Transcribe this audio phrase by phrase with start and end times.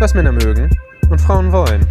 [0.00, 0.70] was Männer mögen
[1.10, 1.84] und Frauen wollen.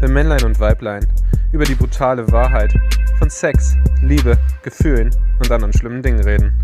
[0.00, 1.06] Wenn Männlein und Weiblein
[1.52, 2.72] über die brutale Wahrheit
[3.18, 6.58] von Sex, Liebe, Gefühlen und anderen schlimmen Dingen reden.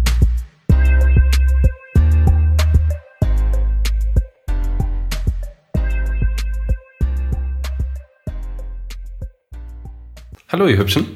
[10.49, 11.07] Hallo ihr Hübschen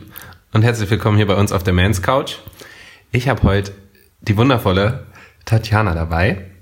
[0.52, 2.36] und herzlich willkommen hier bei uns auf der Mans Couch.
[3.12, 3.72] Ich habe heute
[4.20, 5.06] die wundervolle
[5.46, 6.53] Tatjana dabei.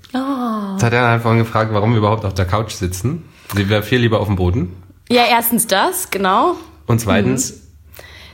[0.83, 3.23] Tatjana hat vorhin gefragt, warum wir überhaupt auf der Couch sitzen.
[3.55, 4.75] Sie wäre viel lieber auf dem Boden.
[5.09, 6.55] Ja, erstens das, genau.
[6.87, 7.61] Und zweitens,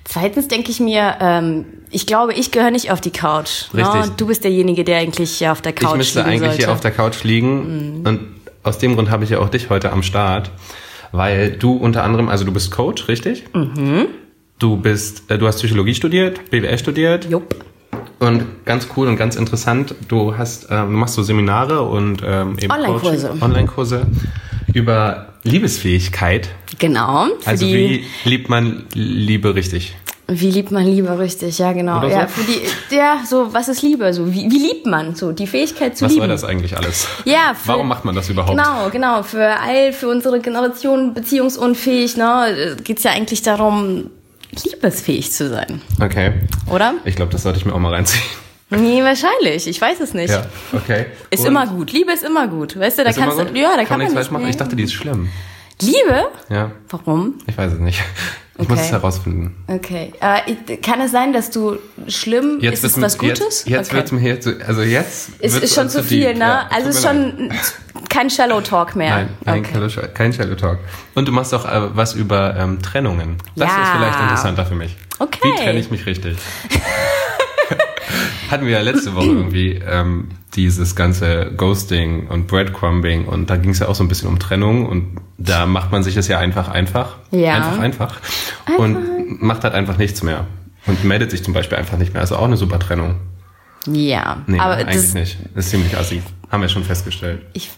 [0.03, 3.66] Zweitens denke ich mir, ähm, ich glaube, ich gehöre nicht auf die Couch.
[3.76, 3.84] Richtig.
[3.84, 6.63] No, du bist derjenige, der eigentlich hier auf der Couch ich müsste liegen eigentlich sollte.
[6.63, 8.02] hier auf der Couch liegen.
[8.04, 8.20] Und
[8.63, 10.49] aus dem Grund habe ich ja auch dich heute am Start.
[11.12, 13.43] Weil du unter anderem, also du bist Coach, richtig?
[13.54, 14.07] Mhm.
[14.57, 17.29] Du bist, äh, du hast Psychologie studiert, BWL studiert.
[17.29, 17.55] Jupp.
[18.19, 22.57] Und ganz cool und ganz interessant, du hast, ähm, du machst so Seminare und ähm,
[22.59, 23.37] eben Online-Kurse.
[23.39, 24.07] Online-Kurse
[24.73, 26.49] über Liebesfähigkeit.
[26.79, 27.27] Genau.
[27.45, 29.95] Also wie liebt man Liebe richtig?
[30.31, 31.57] wie liebt man Liebe richtig?
[31.57, 32.01] Ja, genau.
[32.01, 32.07] So?
[32.07, 34.13] Ja, für die, ja, so, was ist Liebe?
[34.13, 35.15] So, wie, wie liebt man?
[35.15, 36.21] So, die Fähigkeit zu Was lieben.
[36.21, 37.07] war das eigentlich alles?
[37.26, 38.55] Ja, für, Warum macht man das überhaupt?
[38.55, 39.23] Genau, genau.
[39.23, 44.11] Für all, für unsere Generation beziehungsunfähig, ne, geht's ja eigentlich darum,
[44.63, 45.82] liebesfähig zu sein.
[46.02, 46.34] Okay.
[46.71, 46.96] Oder?
[47.05, 48.24] Ich glaube, das sollte ich mir auch mal reinziehen.
[48.71, 49.68] Nee, wahrscheinlich.
[49.68, 50.29] Ich weiß es nicht.
[50.29, 51.07] Ja, okay.
[51.32, 51.91] Ist Und immer gut.
[51.91, 52.77] Liebe ist immer gut.
[52.77, 54.48] Weißt du, da kannst du, ja, da kann kann, man nichts falsch machen.
[54.48, 55.29] Ich dachte, die ist schlimm.
[55.82, 56.27] Liebe?
[56.49, 57.35] Ja, Warum?
[57.48, 58.04] ich weiß es nicht.
[58.62, 58.88] Ich muss Okay.
[58.88, 59.55] es herausfinden.
[59.68, 60.12] Okay.
[60.20, 61.77] Äh, kann es sein, dass du
[62.10, 63.40] schlimm, ist es was Gutes?
[63.40, 63.96] Jetzt, jetzt okay.
[63.98, 65.30] wird's mir hier zu, also jetzt.
[65.40, 66.38] Ist, wird's ist schon zu viel, deep.
[66.40, 66.44] ne?
[66.44, 67.53] Ja, also ist schon
[68.09, 69.16] kein Shallow Talk mehr.
[69.16, 69.72] Nein, nein okay.
[69.90, 70.80] kein, kein Shallow Talk.
[71.16, 73.38] Und du machst auch äh, was über ähm, Trennungen.
[73.56, 73.81] Das Ja.
[73.84, 74.97] ist vielleicht interessanter für mich.
[75.19, 75.40] Okay.
[75.44, 76.38] Wie trenne ich mich richtig?
[78.52, 80.28] Hatten wir ja letzte Woche irgendwie ähm,
[80.59, 84.40] dieses ganze Ghosting und Breadcrumbing und da ging es ja auch so ein bisschen um
[84.40, 87.16] Trennung und da macht man sich das ja einfach einfach.
[87.31, 87.56] Ja.
[87.56, 88.19] Einfach einfach.
[88.78, 90.45] Und macht halt einfach nichts mehr.
[90.85, 92.22] Und meldet sich zum Beispiel einfach nicht mehr.
[92.22, 93.16] Also auch eine super Trennung.
[93.88, 95.38] Ja, Nee, aber eigentlich das, nicht.
[95.56, 96.22] Das ist ziemlich assi.
[96.51, 97.44] Haben wir schon festgestellt.
[97.53, 97.69] ich,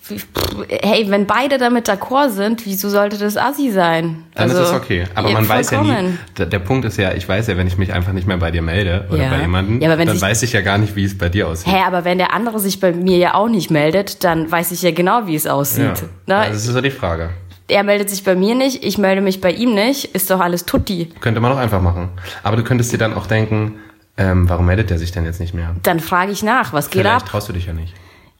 [0.81, 4.23] hey, wenn beide damit d'accord sind, wieso sollte das assi sein?
[4.33, 5.03] Dann Also, ist es okay.
[5.13, 7.67] Aber ja, man weiß ja nie, der, der Punkt ist ja, ich weiß ja, wenn
[7.67, 9.29] ich mich einfach nicht mehr bei dir melde oder Ja.
[9.29, 11.71] bei jemandem, Ja, dann sich- weiß ich ja gar nicht, wie es bei dir aussieht.
[11.71, 14.81] Hä, aber wenn der andere sich bei mir ja auch nicht meldet, dann weiß ich
[14.83, 15.53] ja genau, wie es Ja.
[15.53, 16.03] aussieht.
[16.27, 16.47] ja, Ne?
[16.47, 17.31] das ist so die Frage.
[17.67, 20.65] er meldet sich bei mir nicht, ich melde mich bei ihm nicht, ist doch alles
[20.65, 21.09] tutti.
[21.19, 22.07] Könnte man auch einfach machen.
[22.41, 23.75] Aber du könntest dir dann auch denken,
[24.21, 25.75] ähm, warum meldet der sich denn jetzt nicht mehr?
[25.83, 27.29] Dann frage ich nach, was geht Vielleicht ab?
[27.29, 27.93] traust du dich ja nicht.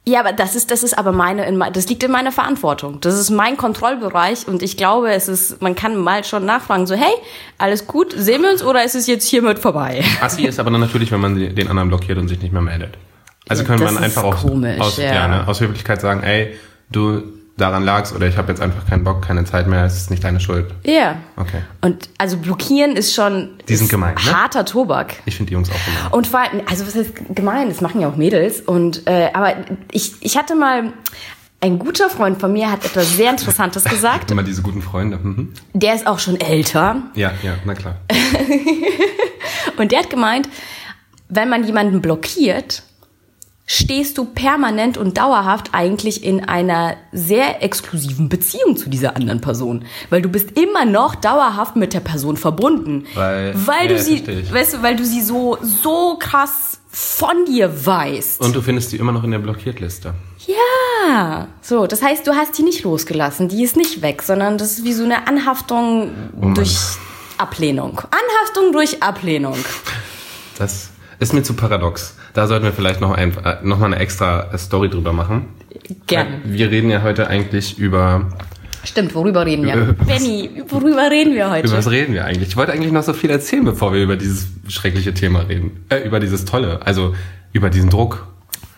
[0.04, 3.00] Ja, aber das ist, das ist aber meine, in, me- das liegt in meiner Verantwortung.
[3.02, 6.96] Das ist mein Kontrollbereich und ich glaube, es ist, man kann mal schon nachfragen, so,
[6.96, 7.14] hey,
[7.60, 10.04] alles gut, sehen wir uns oder ist es jetzt hiermit vorbei?
[10.22, 12.98] Assi ist aber dann natürlich, wenn man den anderen blockiert und sich nicht mehr meldet.
[13.48, 15.14] Also Ja, könnte das man einfach auch komisch, aus, ja.
[15.14, 16.56] ja, ne, aus Höflichkeit sagen, ey,
[16.92, 17.22] du
[17.58, 20.24] daran lagst oder ich habe jetzt einfach keinen Bock, keine Zeit mehr, es ist nicht
[20.24, 20.74] deine Schuld.
[20.84, 21.18] Ja.
[21.38, 21.62] Okay.
[21.82, 24.36] Und also blockieren ist schon Die sind gemein, ne?
[24.36, 25.16] harter Tobak.
[25.26, 26.12] Ich finde die Jungs auch gemein.
[26.12, 28.62] Und vor allem, also was heißt gemein, das machen ja auch Mädels.
[28.62, 29.54] Und äh, aber
[29.92, 30.94] ich, ich hatte mal,
[31.64, 34.32] ein guter Freund von mir hat etwas sehr Interessantes gesagt.
[34.32, 35.18] Immer diese guten Freunde.
[35.18, 35.54] Mhm.
[35.74, 37.04] Der ist auch schon älter.
[37.14, 37.98] Ja, ja, na klar.
[39.78, 40.50] Und der hat gemeint,
[41.30, 42.82] wenn man jemanden blockiert,
[43.74, 49.86] stehst du permanent und dauerhaft eigentlich in einer sehr exklusiven Beziehung zu dieser anderen Person.
[50.10, 53.06] Weil du bist immer noch dauerhaft mit der Person verbunden.
[53.14, 57.86] Weil- weil ja, du sie, weißt du, weil du sie so, so krass von dir
[57.86, 58.42] weißt.
[58.42, 60.14] Und du findest die immer noch in der Blockiertliste.
[60.46, 64.72] ja, so, das heißt, du hast die nicht losgelassen, die ist nicht weg, sondern das
[64.74, 66.56] ist wie so eine Anhaftung Mann.
[66.56, 66.76] durch
[67.38, 68.02] Ablehnung.
[68.12, 69.56] Anhaftung durch Ablehnung.
[70.58, 70.90] Das
[71.22, 72.16] ist mir zu paradox.
[72.34, 75.46] Da sollten wir vielleicht noch, ein, äh, noch mal eine extra Story drüber machen.
[76.08, 76.42] Gerne.
[76.44, 78.32] Wir reden ja heute eigentlich über...
[78.84, 79.76] Stimmt, worüber reden wir?
[80.08, 81.68] Benny, worüber reden wir heute?
[81.68, 82.50] Über was reden wir eigentlich?
[82.50, 85.86] Ich wollte eigentlich noch so viel erzählen, bevor wir über dieses schreckliche Thema reden.
[85.90, 86.80] Äh, über dieses Tolle.
[86.84, 87.16] Also
[87.54, 88.28] über diesen Druck.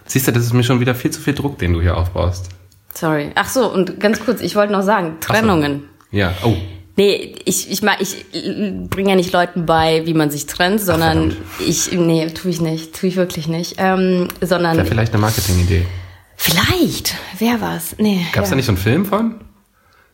[0.06, 2.50] Siehst du, das ist mir schon wieder viel zu viel Druck, den du hier aufbaust.
[2.94, 3.32] Sorry.
[3.36, 5.34] Ach so, und ganz kurz, ich wollte noch sagen, Ach so.
[5.34, 5.84] Trennungen.
[6.12, 6.58] Ja, oh.
[6.96, 8.24] Nee, ich, ich, mag- ich
[8.90, 11.68] bringe ja nicht Leuten bei, wie man sich trennt, sondern verdammt.
[11.68, 15.86] ich, nee, tue ich nicht, tue ich wirklich nicht, ähm, sondern Wäre vielleicht eine Marketingidee.
[16.36, 17.96] vielleicht, wer was?
[17.98, 18.26] Nee.
[18.34, 18.52] Gab es ja.
[18.52, 19.36] da nicht so einen Film von?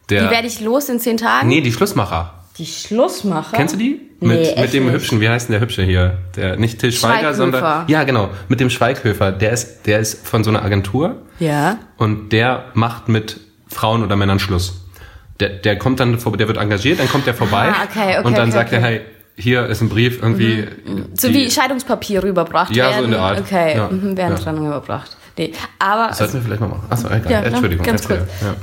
[0.10, 1.48] Der, Die werde ich los in zehn Tagen?
[1.50, 2.34] nee, die Schlussmacher.
[2.58, 3.56] Die Schlussmacher?
[3.58, 4.02] Kennst du die?
[4.22, 4.94] Nee, Mit, echt mit dem nicht.
[4.96, 6.18] Hübschen, wie heißt denn der Hübsche hier?
[6.36, 7.34] Der, nicht Till Schweiger, Schweighöfer.
[7.36, 7.86] sondern.
[7.88, 8.30] Ja, genau.
[8.50, 9.32] Mit dem Schweighöfer.
[9.32, 11.78] Der ist, der ist von so einer Agentur Ja.
[11.98, 14.86] und der macht mit Frauen oder Männern Schluss.
[15.40, 18.34] Der, der kommt dann, der wird engagiert, dann kommt der vorbei Ah, okay, okay, und
[18.38, 19.02] dann okay, sagt er, hey,
[19.38, 20.66] hier ist ein Brief irgendwie.
[21.14, 23.06] So die- wie Scheidungspapier rüberbracht Ja, so werden.
[23.06, 23.40] in der Art.
[23.40, 23.88] Okay, Ja.
[23.90, 24.44] mhm, werden Ja.
[24.44, 25.16] Trennung überbracht.
[25.38, 26.84] Nee, aber Sollten wir vielleicht mal machen.
[26.90, 27.32] Achso, egal.
[27.32, 27.40] Ja?
[27.44, 28.20] Entschuldigung, ganz kurz.
[28.42, 28.56] Ja.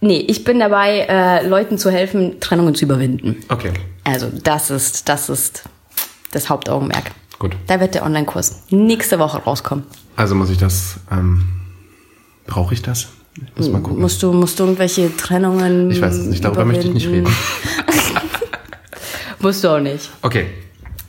[0.00, 3.36] Nee, ich bin dabei, äh, Leuten zu helfen, Trennungen zu überwinden.
[3.50, 3.72] Okay,
[4.04, 5.64] Also das ist, das ist
[6.30, 7.10] das Hauptaugenmerk.
[7.38, 7.54] gut.
[7.66, 9.84] Da wird der Online-Kurs nächste Woche rauskommen.
[10.16, 11.44] Also muss ich das, ähm,
[12.46, 13.08] brauche ich das?
[13.56, 14.00] Muss mal gucken.
[14.00, 15.90] Musst du, musst du irgendwelche Trennungen.
[15.90, 17.26] Ich weiß es nicht, darüber möchte ich nicht überwinden?
[17.28, 17.36] reden.
[19.40, 20.10] Musst du auch nicht.
[20.22, 20.46] Okay,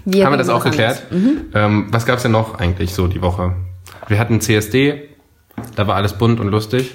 [0.05, 1.03] Wir haben wir das auch geklärt?
[1.11, 1.37] anderes.
[1.53, 3.55] Ähm, was gab's denn noch eigentlich so die Woche?
[4.07, 5.09] Wir hatten CSD,
[5.75, 6.91] da war alles bunt und lustig.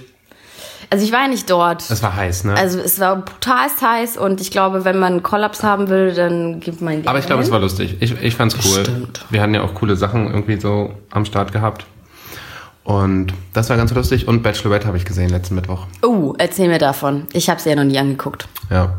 [0.91, 1.83] Also ich war ja nicht dort.
[1.91, 2.55] Es war heiß, ne?
[2.55, 6.61] Also es war brutal heiß und ich glaube, wenn man einen Kollaps haben will, dann
[6.61, 7.97] gibt man Aber ich glaube, es war lustig.
[8.01, 8.85] Ich, ich fand's cool.
[8.85, 9.25] Bestimmt.
[9.31, 11.87] Wir hatten ja auch coole Sachen irgendwie so am Start gehabt.
[12.85, 14.29] Und das war ganz lustig.
[14.29, 15.87] Und Bachelorette habe ich gesehen letzten Mittwoch.
[16.03, 17.27] Oh, erzähl mir davon.
[17.33, 18.47] Ich habe sie ja noch nie angeguckt.
[18.71, 18.99] Ja.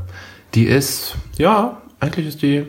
[0.55, 2.65] Die ist, ja, eigentlich ist die.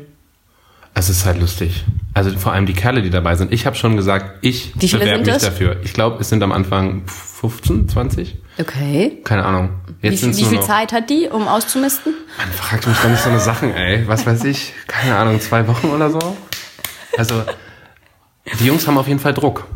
[0.93, 1.85] Es ist halt lustig.
[2.15, 3.53] Also vor allem die Kerle, die dabei sind.
[3.53, 5.43] Ich habe schon gesagt, ich Wie bewerbe mich das?
[5.43, 5.77] dafür.
[5.85, 8.39] Ich glaube, es sind am Anfang 15, 20.
[8.59, 9.21] Okay.
[9.23, 9.71] Keine Ahnung.
[10.01, 12.15] Wie, Jetzt wie nur viel Zeit hat die, um auszumisten?
[12.39, 14.09] Man fragt mich doch nicht so eine Sachen, ey.
[14.09, 14.73] Was weiß ich?
[14.87, 16.37] Keine Ahnung, zwei Wochen oder so?
[17.19, 17.43] Also,
[18.59, 19.67] die Jungs haben auf jeden Fall Druck.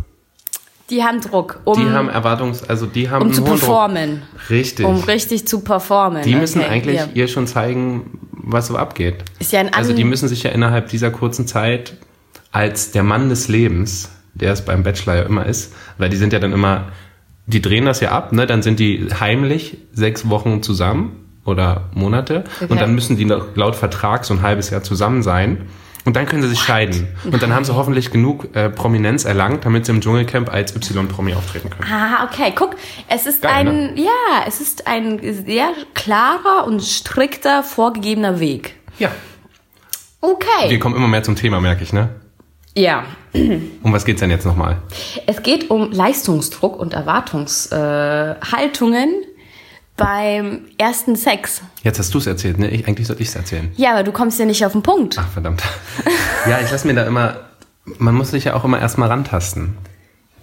[0.90, 4.22] Die haben Druck, um, Die haben Erwartungs-, also die haben um zu performen.
[4.36, 4.50] Druck.
[4.50, 4.84] Richtig.
[4.86, 6.22] Um richtig zu performen.
[6.22, 7.08] die müssen Okay, eigentlich ja.
[7.14, 9.16] ihr schon zeigen, was so abgeht.
[9.38, 11.94] Ist ja ein also An- die müssen sich ja innerhalb dieser kurzen Zeit
[12.52, 16.32] als der Mann des Lebens, der es beim Bachelor ja immer ist, weil die sind
[16.32, 16.88] ja dann immer,
[17.46, 18.46] die drehen das ja ab, ne?
[18.46, 22.66] Dann sind die heimlich sechs Wochen zusammen oder Monate Okay.
[22.72, 25.66] und dann müssen die noch laut Vertrag so ein halbes Jahr zusammen sein.
[26.04, 27.08] Und dann können sie sich scheiden.
[27.24, 31.34] Und dann haben sie hoffentlich genug äh, Prominenz erlangt, damit sie im Dschungelcamp als Y-Promi
[31.34, 31.92] auftreten können.
[31.92, 32.52] Ah, okay.
[32.54, 32.76] Guck,
[33.08, 33.70] es ist Geil, ne?
[33.70, 38.74] ein, ja, es ist ein sehr klarer und strikter vorgegebener Weg.
[38.98, 39.10] Ja.
[40.22, 40.68] Okay.
[40.68, 42.10] Wir kommen immer mehr zum Thema, merke ich, ne?
[42.74, 43.04] Ja.
[43.32, 44.82] Um was geht's denn jetzt nochmal?
[45.26, 49.26] Es geht um Leistungsdruck und Erwartungshaltungen äh,
[50.00, 51.62] beim ersten Sex.
[51.82, 52.70] Jetzt hast du es erzählt, ne?
[52.70, 53.70] Ich, eigentlich sollte ich es erzählen.
[53.76, 55.16] Ja, aber du kommst ja nicht auf den Punkt.
[55.18, 55.62] Ach, verdammt.
[56.48, 57.36] ja, ich lasse mir da immer.
[57.98, 59.76] Man muss sich ja auch immer erstmal rantasten.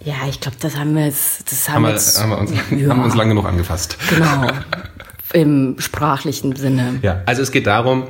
[0.04, 2.52] Ja, ich glaube, das haben wir jetzt, das haben, Haben wir jetzt, haben wir, uns,
[2.72, 3.98] ja, haben uns lang genug angefasst.
[4.10, 4.48] genau,
[5.34, 7.00] im sprachlichen Sinne.
[7.02, 8.04] Ja, also es geht darum,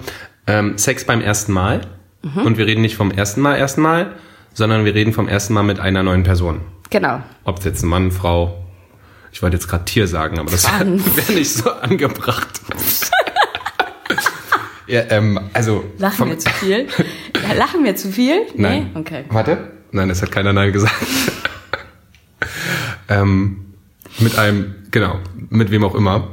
[0.46, 1.82] ähm, Sex beim ersten Mal.
[2.24, 2.42] Mhm.
[2.42, 4.16] Und wir reden nicht vom ersten Mal, ersten Mal,
[4.54, 6.62] sondern wir reden vom ersten Mal mit einer neuen Person.
[6.90, 7.22] Genau.
[7.44, 8.67] Ob es jetzt ein Mann, Frau,
[9.38, 12.60] ich wollte jetzt gerade Tier sagen, aber das wäre nicht so angebracht.
[14.88, 15.84] ja, ähm, also.
[16.00, 16.88] Lachen vom- wir zu viel?
[17.48, 18.48] Ja, lachen wir zu viel?
[18.56, 18.90] Nein.
[18.96, 19.00] Nee?
[19.00, 19.26] Okay.
[19.30, 19.74] Warte.
[19.92, 20.96] Nein, es hat keiner Nein gesagt.
[23.10, 23.76] ähm,
[24.18, 25.20] mit einem, genau,
[25.50, 26.30] mit wem auch immer.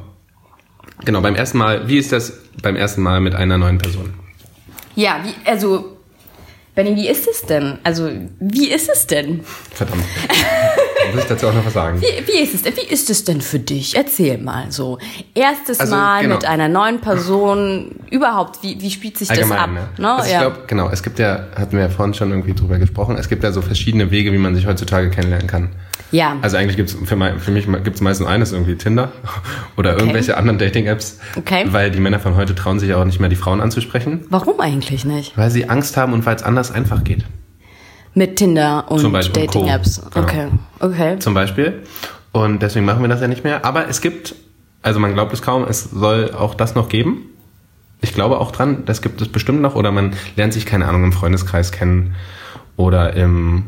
[1.05, 4.15] Genau, beim ersten Mal, wie ist das beim ersten Mal mit einer neuen Person?
[4.95, 5.99] Ja, wie, also,
[6.75, 7.81] Benny, wie ist es denn?
[7.85, 8.11] Also,
[8.41, 9.45] wie ist es denn?
[9.75, 10.05] Verdammt.
[11.13, 12.01] Muss ich dazu auch noch was sagen?
[12.01, 12.75] Wie, wie ist es denn?
[12.77, 13.97] Wie ist es denn für dich?
[13.97, 14.99] Erzähl mal so.
[15.35, 16.35] Erstes Also, Mal genau.
[16.37, 17.97] mit einer neuen Person.
[18.11, 19.61] Überhaupt, wie, wie spielt sich das ab?
[19.61, 19.89] Allgemein, ne?
[19.99, 20.13] Ne?
[20.15, 20.41] Also ich ja.
[20.41, 23.43] glaube, genau, es gibt ja, hatten wir ja vorhin schon irgendwie drüber gesprochen, es gibt
[23.45, 25.71] ja so verschiedene Wege, wie man sich heutzutage kennenlernen kann.
[26.11, 26.37] ja.
[26.43, 29.13] Also eigentlich gibt's für, mein, für mich gibt's meistens eines irgendwie Tinder
[29.77, 31.19] oder irgendwelche anderen Dating-Apps.
[31.37, 31.65] Okay.
[31.69, 35.05] Weil die Männer von heute trauen sich auch nicht mehr, die Frauen anzusprechen, Warum eigentlich
[35.05, 35.37] nicht?
[35.37, 37.25] weil sie Angst haben und weil es anders einfach geht.
[38.15, 39.03] Mit Tinder und.
[39.13, 40.03] Dating-Apps.
[40.13, 40.27] Genau.
[40.27, 40.49] Okay.
[40.81, 41.19] Okay.
[41.19, 41.83] Zum Beispiel.
[42.33, 43.65] Und deswegen machen wir das ja nicht mehr.
[43.65, 44.35] Aber es gibt,
[44.83, 47.27] also man glaubt es kaum, es soll auch das noch geben.
[48.01, 49.77] Ich glaube auch dran, das gibt es bestimmt noch.
[49.77, 52.15] Oder man lernt sich, keine Ahnung, im Freundeskreis kennen
[52.77, 53.65] oder im,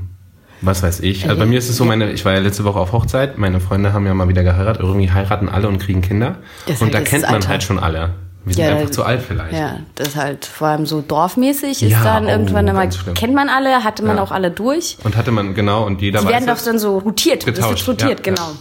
[0.61, 1.29] was weiß ich.
[1.29, 3.61] Also bei mir ist es so, meine, ich war ja letzte Woche auf Hochzeit, meine
[3.61, 6.37] Freunde haben ja mal wieder geheiratet, irgendwie heiraten alle und kriegen Kinder.
[6.67, 7.49] Das und halt da das kennt man Alter.
[7.49, 8.11] halt schon alle.
[8.47, 9.53] Wir sind Ja, einfach zu alt vielleicht.
[9.53, 13.15] Ja, das ist halt vor allem so dorfmäßig ist Ja, dann oh, irgendwann schlimm.
[13.15, 14.23] kennt man alle, hatte man Ja.
[14.23, 14.97] auch alle durch.
[15.05, 17.47] Und hatte man, genau, und jeder Die werden doch dann so rotiert.
[17.47, 17.87] Das getauscht.
[17.89, 18.53] wird rotiert, genau.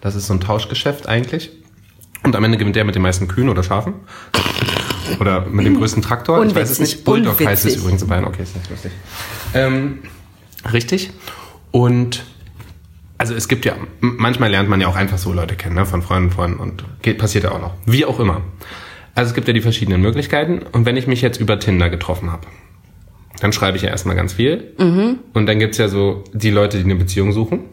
[0.00, 1.50] Das ist so ein Tauschgeschäft eigentlich.
[2.24, 3.94] Und am Ende gewinnt der mit den meisten Kühen oder Schafen.
[5.20, 6.44] Oder mit dem größten Traktor.
[6.44, 7.04] ich weiß es Unwitzig, nicht.
[7.04, 7.80] Bulldog heißt es unwitzig.
[7.82, 8.24] übrigens in Bayern.
[8.24, 8.92] Okay, ist nicht lustig.
[9.54, 9.98] Ähm,
[10.72, 11.10] richtig.
[11.70, 12.24] Und
[13.18, 15.84] also es gibt ja, manchmal lernt man ja auch einfach so Leute kennen, ne?
[15.86, 17.72] von Freunden, Freunden und geht, passiert ja auch noch.
[17.84, 18.42] Wie auch immer.
[19.18, 20.60] Also es gibt ja die verschiedenen Möglichkeiten.
[20.70, 22.46] Und wenn ich mich jetzt über Tinder getroffen habe,
[23.40, 24.74] dann schreibe ich ja erstmal ganz viel.
[24.78, 25.18] Mhm.
[25.34, 27.64] Und dann gibt's ja so die Leute, die eine Beziehung suchen.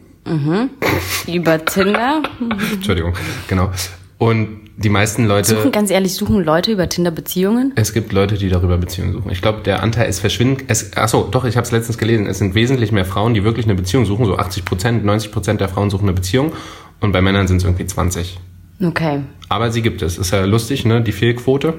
[1.32, 2.24] Über Tinder.
[2.72, 3.12] Entschuldigung,
[3.46, 3.70] genau.
[4.18, 7.72] Und die meisten Leute, Suchen, ganz ehrlich, suchen Leute über Tinder Beziehungen?
[7.76, 9.30] es gibt Leute, die darüber Beziehungen suchen.
[9.30, 10.64] Ich glaube, der Anteil ist verschwindend.
[10.66, 12.26] Es, achso, doch, ich habe es letztens gelesen.
[12.26, 14.26] Es sind wesentlich mehr Frauen, die wirklich eine Beziehung suchen.
[14.26, 16.54] So 80 Prozent, 90 Prozent der Frauen suchen eine Beziehung.
[16.98, 18.36] Und bei Männern sind es irgendwie 20.
[18.82, 19.20] Okay.
[19.48, 20.18] Aber sie gibt es.
[20.18, 21.00] Ist ja lustig, ne?
[21.00, 21.74] Die Fehlquote.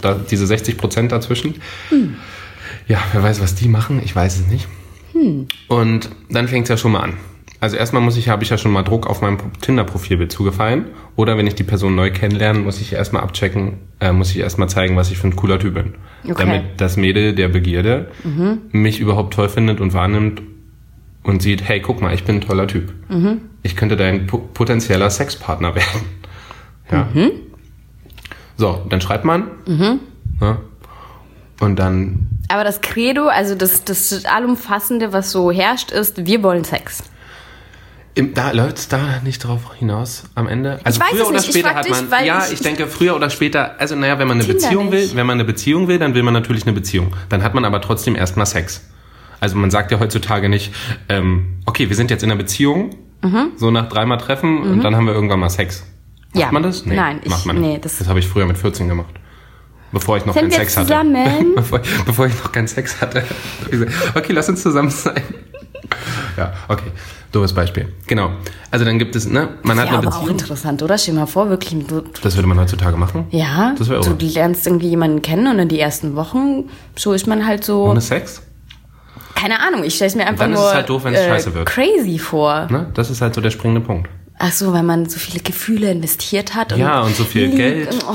[0.00, 1.54] Da, diese 60 Prozent dazwischen.
[2.88, 4.00] Ja, wer weiß, was die machen.
[4.04, 4.66] Ich weiß es nicht.
[5.68, 7.14] Und dann fängt es ja schon mal an.
[7.60, 10.86] Also erstmal muss ich, habe ich ja schon mal Druck auf meinem Tinder-Profilbild zugefallen.
[11.14, 14.68] Oder wenn ich die Person neu kennenlerne, muss ich erstmal abchecken, äh, muss ich erstmal
[14.68, 15.94] zeigen, was ich für ein cooler Typ bin.
[16.24, 16.34] Okay.
[16.38, 18.10] Damit das Mädel der Begierde
[18.72, 20.42] mich überhaupt toll findet und wahrnimmt
[21.22, 22.92] und sieht, hey, guck mal, ich bin ein toller Typ.
[23.62, 26.00] Ich könnte dein po potenzieller Sexpartner werden.
[26.90, 27.08] Ja.
[28.56, 29.50] So, dann schreibt man.
[30.40, 30.58] Ja.
[31.60, 36.64] Und dann Aber das Credo, also das, das Allumfassende, was so herrscht, ist, wir wollen
[36.64, 37.04] Sex.
[38.14, 40.80] Im, da läuft es da nicht drauf hinaus am Ende.
[40.84, 42.10] Also früher oder später hat dich, man.
[42.10, 43.76] weil ja, ich- ich, denke früher oder später.
[43.80, 45.10] Also naja, wenn man eine Tinder Beziehung nicht.
[45.12, 47.16] will, wenn man eine Beziehung will, dann will man natürlich eine Beziehung.
[47.30, 48.84] Dann hat man aber trotzdem erstmal Sex.
[49.40, 50.74] Also man sagt ja heutzutage nicht,
[51.08, 52.90] ähm, okay, wir sind jetzt in einer Beziehung,
[53.56, 55.80] so nach dreimal Treffen und dann haben wir irgendwann mal Sex.
[55.80, 56.40] Macht Mhm.
[56.40, 56.52] Ja.
[56.52, 56.86] man das?
[56.86, 57.70] Nein, ich- macht man nicht.
[57.72, 59.14] nee, das- das habe ich früher mit 14 gemacht.
[59.92, 61.16] Bevor ich noch Sind keinen Sex zusammen?
[61.18, 61.44] hatte.
[61.56, 63.22] bevor, bevor ich noch keinen Sex hatte.
[63.70, 63.78] ich
[64.16, 65.20] okay, lass uns zusammen sein.
[66.38, 66.90] Ja, okay.
[67.30, 67.92] Doofes Beispiel.
[68.06, 68.30] Genau.
[68.70, 70.96] Also dann gibt es, ne, man hat Ja, eine aber auch interessant, oder?
[70.98, 71.76] Stell dir mal vor, wirklich,
[72.22, 73.26] Das würde man heutzutage machen.
[73.30, 77.26] ja, Das wäre du lernst irgendwie jemanden kennen und in die ersten Wochen, so ist
[77.26, 78.42] man halt so, Ohne Sex.
[79.34, 81.24] Keine Ahnung, ich stelle es mir einfach dann ist nur es halt doof, wenn es
[81.24, 81.66] scheiße wird.
[81.66, 82.66] crazy vor.
[82.70, 82.90] Ne?
[82.94, 84.08] Das ist halt so der springende Punkt.
[84.38, 86.76] Ach so, weil man so viele Gefühle investiert hat.
[86.76, 87.94] Ja, und so viel Geld.
[88.08, 88.14] Oh,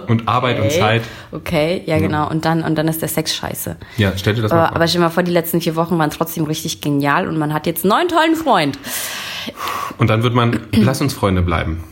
[0.06, 0.78] Und Arbeit und okay.
[0.78, 1.02] Zeit.
[1.32, 2.28] Okay, ja genau.
[2.30, 3.76] Und dann, und dann ist der Sex scheiße.
[3.96, 4.86] Ja, stell dir das Aber, mal aber vor.
[4.88, 7.66] stell dir mal vor, die letzten vier Wochen waren trotzdem richtig genial und man hat
[7.66, 8.78] jetzt einen neuen tollen Freund.
[9.98, 11.82] Und dann wird man, lass uns Freunde bleiben.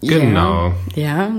[0.00, 0.72] Genau.
[0.94, 1.04] Ja.
[1.04, 1.30] ja.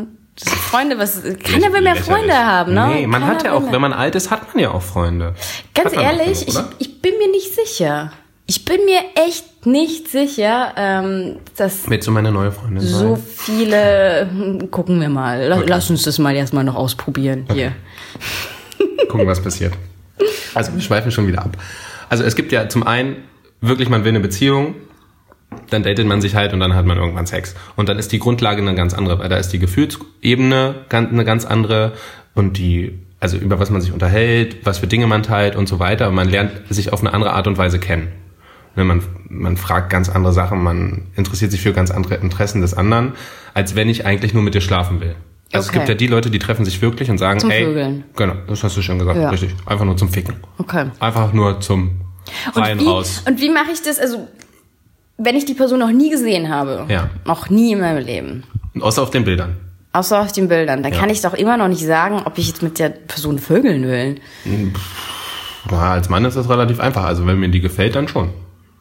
[0.44, 1.96] Freunde, was, keiner will mehr.
[1.96, 2.88] Freunde haben, ne?
[2.88, 3.72] Nee, man Keiner hat ja auch, mehr.
[3.72, 5.34] wenn man alt ist, hat man ja auch Freunde.
[5.74, 8.12] Ganz ehrlich, genug, ich, ich bin mir nicht sicher.
[8.48, 13.00] Ich bin mir echt nicht sicher, ähm, dass Willst du meine neue Freundin sein?
[13.00, 14.28] so viele.
[14.30, 15.42] hm, Gucken wir mal.
[15.48, 17.72] La- Lass uns das mal erstmal noch ausprobieren hier.
[19.10, 19.74] Gucken, was passiert.
[20.54, 21.58] Also wir schweifen schon wieder ab.
[22.10, 23.18] Also es gibt ja zum einen
[23.62, 24.76] wirklich, man will eine Beziehung,
[25.70, 27.56] dann datet man sich halt und dann hat man irgendwann Sex.
[27.76, 31.46] Und dann ist die Grundlage eine ganz andere, weil da ist die Gefühlsebene eine ganz
[31.46, 31.94] andere
[32.34, 35.80] und die, also über was man sich unterhält, was für Dinge man teilt und so
[35.80, 36.10] weiter.
[36.10, 38.08] Und man lernt sich auf eine andere Art und Weise kennen.
[38.76, 42.74] Ne, man, man fragt ganz andere Sachen, man interessiert sich für ganz andere Interessen des
[42.74, 43.14] anderen,
[43.54, 45.16] als wenn ich eigentlich nur mit dir schlafen will.
[45.54, 45.78] Also es Okay.
[45.80, 48.04] gibt ja die Leute, die treffen sich wirklich und sagen, Zum ey, Vögeln.
[48.18, 49.30] genau, das hast du schon gesagt, Ja.
[49.30, 50.36] richtig, einfach nur zum Ficken.
[50.58, 50.88] Okay.
[51.00, 52.02] Einfach nur zum
[52.54, 53.24] rein und wie, raus.
[53.26, 53.98] Und wie mache ich das?
[54.00, 54.28] Also,
[55.18, 57.10] wenn ich die Person noch nie gesehen habe, Ja.
[57.26, 58.44] noch nie in meinem Leben,
[58.80, 59.56] außer auf den Bildern.
[59.94, 61.00] außer auf den Bildern, dann Ja.
[61.00, 64.16] kann ich doch immer noch nicht sagen, ob ich jetzt mit der Person vögeln will.
[65.72, 67.06] Ja, als Mann ist das relativ einfach.
[67.06, 68.30] Also wenn mir die gefällt, dann schon.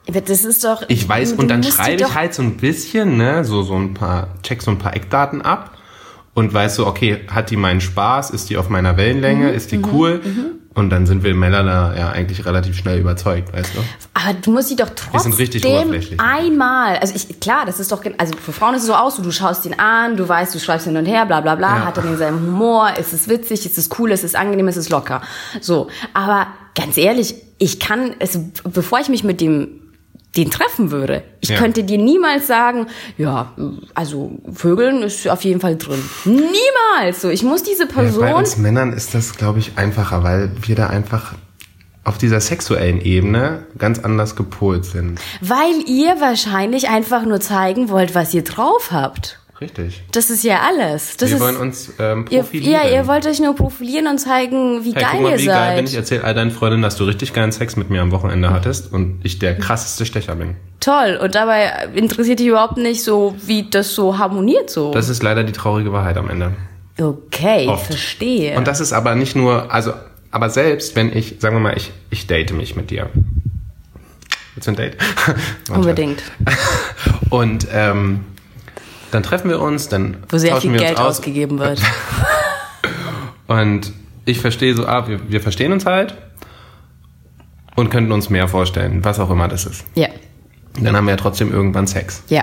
[0.06, 0.82] Das ist doch.
[0.88, 4.28] Ich weiß, und dann schreibe ich halt so ein bisschen, ne, so, so ein paar,
[4.42, 5.78] check so ein paar Eckdaten ab
[6.34, 9.72] und weiß so, okay, hat die meinen Spaß, ist die auf meiner Wellenlänge, Mhm, ist
[9.72, 10.20] die cool?
[10.76, 13.78] Und dann sind wir Männer da ja eigentlich relativ schnell überzeugt, weißt du?
[14.12, 16.18] Aber du musst sie doch trotzdem sind richtig oberflächlich.
[16.20, 19.30] einmal, also ich, klar, das ist doch, also für Frauen ist es so aus, du
[19.30, 21.84] schaust ihn an, du weißt, du schreibst hin und her, bla bla bla, Ja.
[21.86, 24.88] hat er denselben Humor, ist es witzig, ist es cool, ist es angenehm, ist es
[24.90, 25.22] locker.
[25.60, 29.68] So, aber ganz ehrlich, ich kann, es, bevor ich mich mit dem
[30.36, 31.22] den treffen würde.
[31.40, 31.58] Ich Ja.
[31.58, 32.86] könnte dir niemals sagen,
[33.18, 33.52] ja,
[33.94, 36.02] also Vögeln ist auf jeden Fall drin.
[36.24, 37.20] Niemals.
[37.20, 40.50] So, ich muss diese Ja, bei Person uns Männern ist das, glaube ich, einfacher, weil
[40.62, 41.34] wir da einfach
[42.04, 45.18] auf dieser sexuellen Ebene ganz anders gepolt sind.
[45.40, 49.38] Weil ihr wahrscheinlich einfach nur zeigen wollt, was ihr drauf habt.
[49.64, 50.02] Richtig.
[50.12, 51.16] Das ist ja alles.
[51.16, 52.72] Das wir ist, wollen uns ähm, ihr, profilieren.
[52.72, 55.76] ja, ihr wollt euch nur profilieren und zeigen, wie Hey, geil mal, ihr wie geil
[55.76, 55.92] bin seid.
[55.92, 55.98] ich.
[55.98, 59.20] Erzähl all deinen Freundinnen, dass du richtig geilen Sex mit mir am Wochenende hattest und
[59.24, 60.56] ich der krasseste Stecher bin.
[60.80, 61.18] Toll.
[61.22, 64.92] Und dabei interessiert dich überhaupt nicht so, wie das so harmoniert so.
[64.92, 66.52] Das ist leider die traurige Wahrheit am Ende.
[67.00, 67.86] okay, Oft.
[67.86, 68.56] verstehe.
[68.56, 69.94] Und das ist aber nicht nur, also,
[70.30, 73.08] aber selbst wenn ich, sagen wir mal, ich, ich date mich mit dir.
[74.54, 74.96] Willst du ein Date?
[75.70, 76.22] Unbedingt.
[77.30, 78.20] Und ähm,
[79.14, 81.18] dann treffen wir uns, dann Wo sehr tauschen viel wir Geld aus.
[81.18, 81.80] ausgegeben wird.
[83.46, 83.92] Und
[84.24, 86.14] ich verstehe so, ah, wir, wir verstehen uns halt
[87.76, 89.84] und könnten uns mehr vorstellen, was auch immer das ist.
[89.94, 90.08] ja.
[90.80, 92.24] Dann haben wir ja trotzdem irgendwann Sex.
[92.28, 92.42] Ja.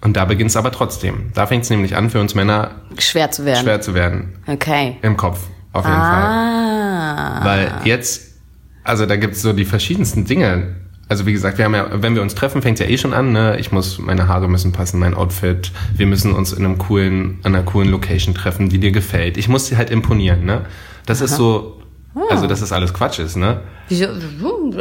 [0.00, 1.30] Und da beginnt es aber trotzdem.
[1.34, 3.62] Da fängt es nämlich an, für uns Männer Schwer zu werden.
[3.62, 4.38] schwer zu werden.
[4.46, 4.96] Okay.
[5.02, 5.40] Im Kopf,
[5.74, 6.22] auf jeden Fall.
[6.24, 7.40] Ah.
[7.44, 8.38] Weil jetzt,
[8.82, 10.76] also da gibt es so die verschiedensten Dinge.
[11.12, 13.12] Also wie gesagt, wir haben ja, wenn wir uns treffen, fängt es ja eh schon
[13.12, 13.58] an, ne?
[13.60, 15.70] Ich muss, meine Haare müssen passen, mein Outfit.
[15.94, 19.36] Wir müssen uns in einem coolen, an einer coolen Location treffen, die dir gefällt.
[19.36, 20.62] Ich muss dir halt imponieren, ne?
[21.04, 21.82] Das ist so,
[22.30, 23.60] also dass das alles Quatsch ist, ne?
[23.90, 24.06] Wieso?
[24.06, 24.24] Also,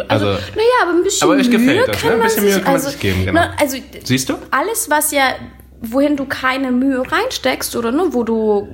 [0.07, 0.39] Also- naja,
[0.83, 2.13] aber ein bisschen Aber Mühe gefällt das, kann ne?
[2.13, 3.41] Ein man bisschen sich, Mühe kann man also, sich geben, genau.
[3.41, 4.35] Na, also, Siehst du?
[4.51, 5.33] alles, was ja,
[5.81, 8.69] wohin du keine Mühe reinsteckst oder ne, wo du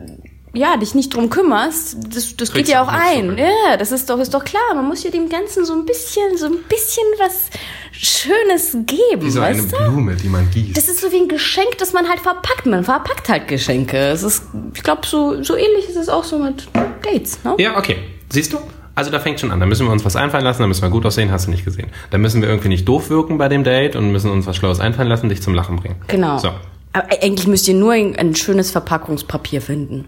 [0.53, 3.25] ja, dich nicht drum kümmerst, das, das geht ja auch ein.
[3.25, 3.39] zurück.
[3.39, 4.73] Ja, das ist doch, ist doch klar.
[4.75, 7.49] Man muss ja dem Ganzen so ein bisschen, so ein bisschen was
[7.91, 9.77] Schönes geben, Wie so eine weißt du?
[9.77, 10.77] Blume, die man gießt.
[10.77, 12.65] Das ist so wie ein Geschenk, das man halt verpackt.
[12.65, 13.97] Man verpackt halt Geschenke.
[13.97, 16.67] Es ist, ich glaube, so, so ähnlich ist es auch so mit
[17.03, 17.43] Dates.
[17.43, 17.55] Ne?
[17.59, 17.97] Ja, okay.
[18.31, 18.57] Siehst du?
[18.95, 19.59] Also da fängt schon an.
[19.59, 21.65] Da müssen wir uns was einfallen lassen, da müssen wir gut aussehen, hast du nicht
[21.65, 21.89] gesehen.
[22.09, 24.79] Da müssen wir irgendwie nicht doof wirken bei dem Date und müssen uns was Schlaues
[24.79, 25.97] einfallen lassen, dich zum Lachen bringen.
[26.07, 26.39] Genau.
[26.39, 26.49] So.
[26.93, 30.05] Aber eigentlich müsst ihr nur ein schönes Verpackungspapier finden.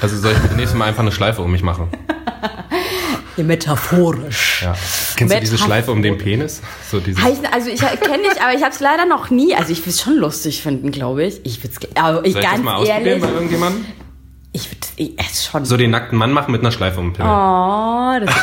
[0.00, 1.88] Also soll ich das nächste Mal einfach eine Schleife um mich machen?
[3.36, 4.62] Metaphorisch.
[4.62, 4.74] Ja.
[5.16, 6.60] Kennst du diese Schleife um den Penis?
[6.90, 7.00] So.
[7.00, 9.54] Heißt, also ich kenne nicht, aber ich habe es leider noch nie.
[9.54, 11.40] Also ich würde es schon lustig finden, glaube ich.
[11.44, 13.84] Ich würde es, aber ich Soll ich das ganz mal ausprobieren ehrlich, bei irgendjemandem?
[14.52, 15.64] ich würde es schon.
[15.64, 17.30] So den nackten Mann machen mit einer Schleife um den Penis.
[17.30, 18.34] oh, das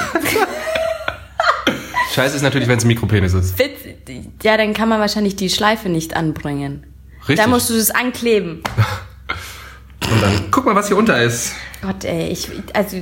[2.15, 3.59] Scheiße ist natürlich, wenn es ein Mikropenis ist.
[3.59, 4.25] witzig.
[4.43, 6.85] Ja, dann kann man wahrscheinlich die Schleife nicht anbringen.
[7.21, 7.37] Richtig.
[7.37, 8.63] Da musst du es ankleben.
[10.11, 11.53] Und dann, guck mal, was hier unter ist.
[11.81, 12.97] Gott, ey, ich, also,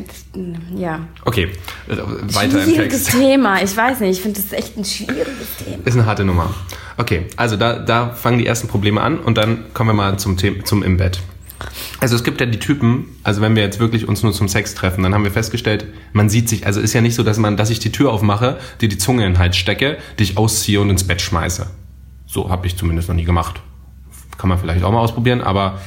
[0.76, 1.00] ja.
[1.26, 1.50] Okay,
[1.88, 1.98] äh,
[2.36, 3.20] weiter im Schwieriges Text.
[3.20, 3.62] Thema.
[3.64, 5.78] Ich weiß nicht, ich finde das echt ein schwieriges Thema.
[5.86, 6.54] Ist eine harte Nummer.
[6.98, 10.38] Okay, also da, da fangen die ersten Probleme an und dann kommen wir mal zum,
[10.38, 11.20] Thema, zum im Bett.
[12.00, 14.76] Also es gibt ja die Typen, also wenn wir jetzt wirklich uns nur zum Sex
[14.76, 17.58] treffen, dann haben wir festgestellt, man sieht sich, also ist ja nicht so, dass man,
[17.58, 20.90] dass ich die Tür aufmache, dir die Zunge in den Hals stecke, dich ausziehe und
[20.92, 21.68] ins Bett schmeiße.
[22.28, 23.62] So habe ich zumindest noch nie gemacht.
[24.38, 25.82] Kann man vielleicht auch mal ausprobieren, aber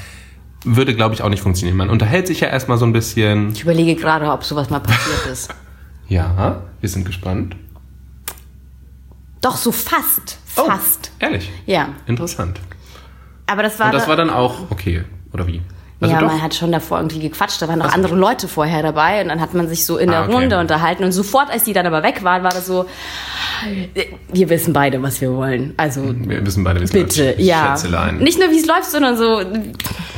[0.64, 1.76] würde, glaube ich, auch nicht funktionieren.
[1.76, 3.52] Man unterhält sich ja erstmal so ein bisschen.
[3.52, 5.54] Ich überlege gerade, ob sowas mal passiert ist.
[6.08, 7.54] Ja, wir sind gespannt.
[9.40, 10.38] Doch, so fast.
[10.56, 11.12] Oh, Fast.
[11.20, 11.48] Ehrlich.
[11.66, 11.90] Ja.
[12.06, 12.60] Interessant.
[13.46, 13.86] Aber das war.
[13.86, 15.62] Und das da- war dann auch okay, oder wie?
[16.02, 16.28] Also ja, doch?
[16.28, 17.60] man hat schon davor irgendwie gequatscht.
[17.60, 20.20] Da waren noch andere Leute vorher dabei und dann hat man sich so in der
[20.20, 20.32] Ah, okay.
[20.32, 22.86] Runde unterhalten und sofort, als die dann aber weg waren, war das so,
[24.32, 25.74] wir wissen beide, was wir wollen.
[25.76, 27.40] Also Wir wissen beide, wie es bitte, läuft.
[27.40, 27.76] ja.
[27.76, 28.18] Schätzelein.
[28.18, 29.42] Nicht nur, wie es läuft, sondern so.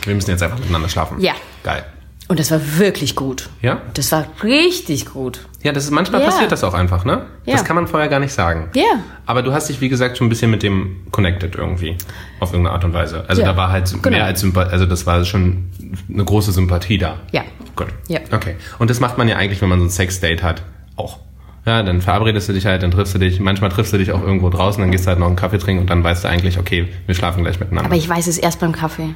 [0.05, 1.21] Wir müssen jetzt einfach miteinander schlafen.
[1.21, 1.33] Ja.
[1.65, 1.85] Geil.
[2.33, 3.51] Und das war wirklich gut.
[3.61, 3.83] Ja?
[3.93, 5.41] Das war richtig gut.
[5.63, 6.29] Ja, das ist, manchmal Ja.
[6.29, 7.27] passiert das auch einfach, ne?
[7.45, 7.53] Ja.
[7.53, 8.71] Das kann man vorher gar nicht sagen.
[8.75, 8.85] Ja.
[9.27, 11.99] Aber du hast dich, wie gesagt, schon ein bisschen mit dem connected irgendwie.
[12.41, 13.27] Auf irgendeine Art und Weise.
[13.29, 13.49] Also Ja.
[13.49, 14.17] da war halt Genau.
[14.17, 15.65] mehr als Sympathie, also das war schon
[16.11, 17.19] eine große Sympathie da.
[17.33, 17.43] Ja.
[17.77, 17.89] Gut.
[18.09, 18.21] Ja.
[18.31, 18.57] Okay.
[18.79, 20.63] Und das macht man ja eigentlich, wenn man so ein Sexdate hat,
[20.97, 21.19] auch.
[21.67, 24.23] Ja, dann verabredest du dich halt, dann triffst du dich, manchmal triffst du dich auch
[24.23, 26.59] irgendwo draußen, dann gehst du halt noch einen Kaffee trinken und dann weißt du eigentlich,
[26.59, 27.91] okay, wir schlafen gleich miteinander.
[27.91, 29.15] Aber ich weiß es erst beim Kaffee.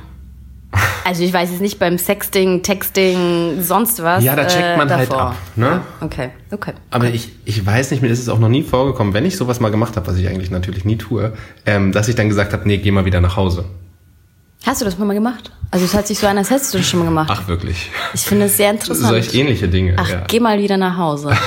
[1.05, 4.25] Also ich weiß es nicht beim Sexting, Texting, sonst was.
[4.25, 5.31] Ja, da checkt äh, man halt davor.
[5.31, 5.81] ab, ne?
[6.01, 6.73] Okay, okay.
[6.91, 9.61] Aber ich, ich weiß nicht, mir ist es auch noch nie vorgekommen, wenn ich sowas
[9.61, 11.33] mal gemacht habe, was ich eigentlich natürlich nie tue,
[11.65, 13.65] ähm, dass ich dann gesagt habe, nee, geh mal wieder nach Hause.
[14.65, 15.53] Hast du das mal gemacht?
[15.71, 17.31] Also es hört sich so an, als hättest du das schon mal gemacht.
[17.33, 17.91] Ach, wirklich.
[18.15, 19.09] Ich finde es sehr interessant.
[19.09, 19.95] Solch ähnliche Dinge.
[19.97, 20.25] Ach, ja.
[20.27, 21.37] geh mal wieder nach Hause.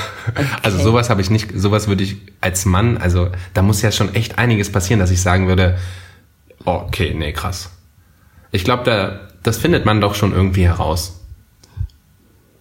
[0.62, 4.14] Also sowas habe ich nicht, sowas würde ich als Mann, also da muss ja schon
[4.14, 5.76] echt einiges passieren, dass ich sagen würde,
[6.64, 7.70] oh, okay, nee, krass.
[8.52, 11.20] Ich glaube, da, das findet man doch schon irgendwie heraus.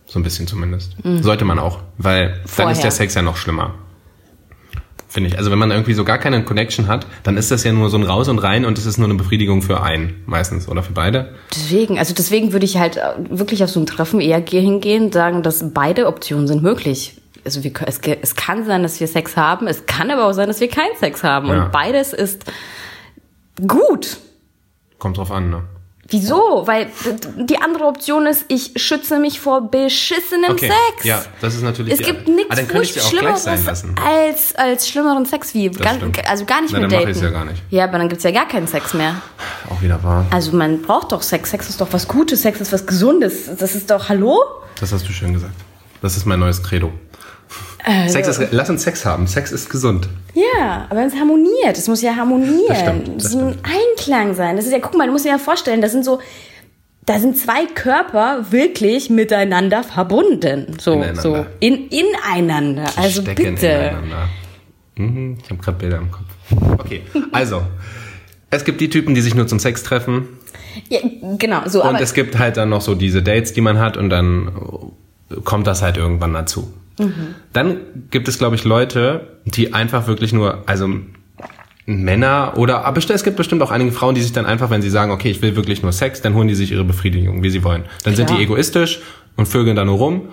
[0.06, 0.96] So ein bisschen zumindest.
[1.22, 2.48] Sollte man auch, weil dann Mhm.
[2.48, 2.72] Vorher.
[2.74, 3.76] ist der Sex ja noch schlimmer.
[5.08, 5.38] Finde ich.
[5.40, 7.98] Also wenn man irgendwie so gar keine Connection hat, dann ist das ja nur so
[7.98, 10.94] ein Raus und Rein und es ist nur eine Befriedigung für einen meistens oder für
[10.94, 11.34] beide.
[11.56, 15.06] Deswegen, also deswegen würde ich halt äh, wirklich auf so ein Treffen eher ge- hingehen
[15.06, 17.20] und sagen, dass beide Optionen sind möglich.
[17.44, 20.48] Also wir, es, es kann sein, dass wir Sex haben, es kann aber auch sein,
[20.48, 21.48] dass wir keinen Sex haben.
[21.50, 21.66] Ja.
[21.66, 22.44] Und beides ist
[23.68, 24.18] gut.
[25.00, 25.64] Kommt drauf an, ne?
[26.12, 26.64] Wieso?
[26.66, 26.88] Weil
[27.38, 30.72] die andere Option ist, ich schütze mich vor beschissenem Okay.
[30.96, 31.04] Sex.
[31.06, 35.54] Ja, das ist natürlich Es gibt Ah, nichts ich gleich Schlimmeres als, als schlimmeren Sex
[35.54, 36.28] wie stimmt.
[36.30, 37.12] also gar nicht Na, mehr dann daten.
[37.12, 37.62] ich's ja gar nicht.
[37.70, 39.22] Ja, aber dann gibt's ja gar keinen Sex mehr.
[39.70, 40.26] Auch wieder wahr.
[40.32, 41.52] Also man braucht doch Sex.
[41.52, 43.50] Sex ist doch was Gutes, Sex ist was Gesundes.
[43.58, 44.42] Das ist doch, hallo?
[44.80, 45.54] Das hast du schön gesagt.
[46.02, 46.92] Das ist mein neues Credo.
[47.90, 49.26] Also Sex ist, lass uns Sex haben.
[49.26, 50.10] Sex ist gesund.
[50.36, 51.78] Ja, aber es harmoniert.
[51.78, 52.62] Es muss ja harmonieren.
[52.68, 54.56] Das stimmt, das Es muss ein Einklang sein.
[54.56, 56.20] Das ist ja, guck mal, du musst dir ja vorstellen, das sind so,
[57.06, 60.78] da sind zwei Körper wirklich miteinander verbunden.
[60.80, 61.22] So, Ineinander.
[61.22, 62.86] so, in, ineinander.
[62.96, 63.68] Die also stecken bitte.
[63.68, 64.30] ineinander.
[64.96, 66.80] Mhm, ich habe gerade Bilder im Kopf.
[66.80, 67.64] Okay, also.
[68.52, 70.28] Es gibt die Typen, die sich nur zum Sex treffen.
[70.90, 71.00] Ja,
[71.38, 73.96] genau, so, Und es gibt halt dann noch so diese Dates, die man hat.
[73.98, 74.92] Und dann
[75.44, 76.74] kommt das halt irgendwann dazu.
[77.00, 77.36] Mhm.
[77.54, 77.78] Dann
[78.12, 80.90] gibt es, glaube ich, Leute, die einfach wirklich nur, also
[81.86, 84.92] Männer oder, aber es gibt bestimmt auch einige Frauen, die sich dann einfach, wenn sie
[84.92, 87.64] sagen, okay, ich will wirklich nur Sex, dann holen die sich ihre Befriedigung, wie sie
[87.64, 87.84] wollen.
[88.04, 88.38] Dann sind Klar.
[88.38, 89.00] die egoistisch
[89.38, 90.30] und vögeln da nur rum,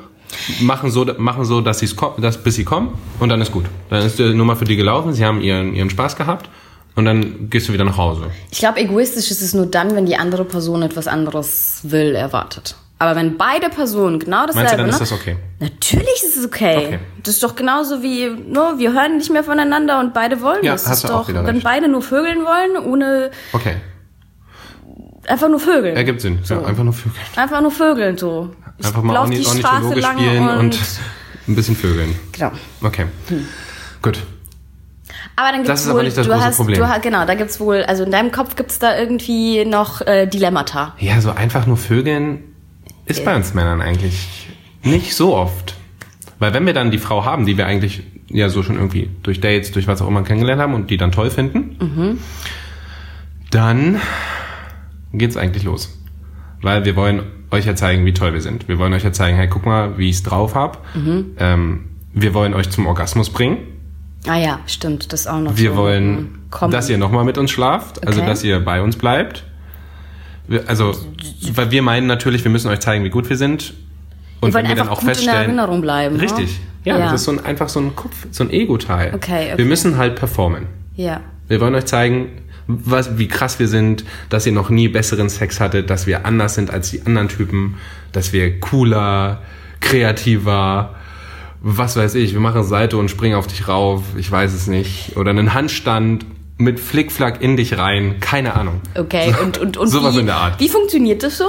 [0.61, 3.65] machen so, machen so, dass sie es, dass, bis sie kommen und dann ist gut.
[3.89, 6.51] Dann ist die Nummer für die gelaufen, sie haben ihren, ihren Spaß gehabt
[6.95, 8.25] und dann gehst du wieder nach Hause.
[8.51, 12.77] ich glaube, egoistisch ist es nur dann, wenn die andere Person etwas anderes will, erwartet.
[12.99, 14.93] Aber wenn beide Personen genau dasselbe, Meinst du, dann ne?
[14.93, 15.37] ist das okay?
[15.61, 16.77] Natürlich ist es okay.
[16.79, 16.99] Okay.
[17.23, 20.73] Das ist doch genauso wie, no, wir hören nicht mehr voneinander und beide wollen Ja,
[20.73, 20.87] das.
[20.89, 21.63] hast ist du doch, wenn recht.
[21.65, 23.77] beide nur vögeln wollen, ohne Okay.
[25.29, 25.95] einfach nur vögeln.
[25.97, 26.39] Ergibt Sinn.
[26.49, 27.15] Ja, einfach nur vögeln.
[27.37, 28.51] Einfach nur vögeln so.
[28.79, 30.79] Ich Einfach mal die Straße lang spielen und, und
[31.49, 32.15] ein bisschen vögeln.
[32.33, 32.53] genau.
[32.83, 33.07] Okay.
[34.01, 34.21] Gut.
[35.39, 36.81] Aber dann gibt's Das ist wohl, aber nicht das du große hast, Problem.
[36.83, 40.95] Du genau, da gibt's wohl, also in deinem Kopf gibt's da irgendwie noch äh, Dilemmata.
[40.99, 42.56] Ja, so einfach nur Vögeln
[43.07, 44.49] ist bei uns Männern eigentlich
[44.83, 45.75] nicht so oft.
[46.39, 49.41] Weil wenn wir dann die Frau haben, die wir eigentlich ja so schon irgendwie durch
[49.41, 52.19] Dates, durch was auch immer kennengelernt haben und die dann toll finden,
[53.51, 54.01] dann
[55.13, 55.99] geht's eigentlich los.
[56.63, 58.69] Weil wir wollen euch ja zeigen, wie toll wir sind.
[58.69, 60.85] Wir wollen euch ja zeigen, hey, guck mal, wie ich's drauf hab.
[61.39, 63.59] Ähm, wir wollen euch zum Orgasmus bringen.
[64.27, 65.77] Ah ja, stimmt, das ist auch noch Wir so.
[65.77, 66.71] wollen, Komm.
[66.73, 68.29] dass ihr nochmal mit uns schlaft, also Okay.
[68.29, 69.45] dass ihr bei uns bleibt.
[70.67, 70.95] Also,
[71.53, 73.75] weil wir meinen natürlich, wir müssen euch zeigen, wie gut wir sind.
[74.41, 76.17] Und Wir wollen wenn wir dann auch gut in feststellen, Erinnerung bleiben.
[76.17, 76.23] ne?
[76.23, 76.61] Richtig.
[76.85, 77.05] Ja, Ja.
[77.07, 79.13] das ist so ein, einfach so ein Kopf, so ein Ego-Teil.
[79.15, 79.59] Okay, okay.
[79.59, 80.67] Wir müssen halt performen.
[80.95, 81.21] Ja.
[81.49, 82.29] Wir wollen euch zeigen,
[82.69, 86.55] was, wie krass wir sind, dass ihr noch nie besseren Sex hattet, dass wir anders
[86.55, 87.77] sind als die anderen Typen,
[88.13, 89.41] dass wir cooler,
[89.81, 90.95] kreativer,
[91.61, 95.17] was weiß ich, wir machen Seite und springen auf dich rauf, ich weiß es nicht.
[95.17, 96.27] Oder einen Handstand
[96.59, 98.81] mit Flickflack in dich rein, keine Ahnung.
[98.95, 100.61] Okay, und, und, und Sowas wie, in der Art.
[100.61, 101.49] wie funktioniert das so?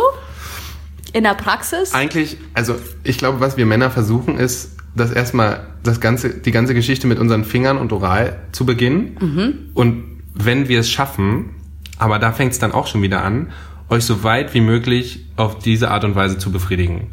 [1.14, 1.94] In der Praxis?
[1.94, 6.74] Eigentlich, also ich glaube, was wir Männer versuchen, ist, das erstmal das ganze, die ganze
[6.74, 9.70] Geschichte mit unseren Fingern und Oral zu beginnen.
[9.74, 11.52] Und wenn wir es schaffen,
[11.98, 13.52] aber da fängt es dann auch schon wieder an,
[13.90, 17.12] euch so weit wie möglich auf diese Art und Weise zu befriedigen.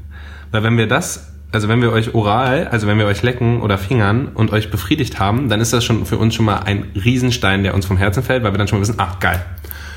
[0.51, 3.79] Weil wenn wir das, also wenn wir euch oral, also wenn wir euch lecken oder
[3.79, 7.63] fingern und euch befriedigt haben, dann ist das schon für uns schon mal ein Riesenstein,
[7.63, 9.45] der uns vom Herzen fällt, weil wir dann schon mal wissen, ach geil,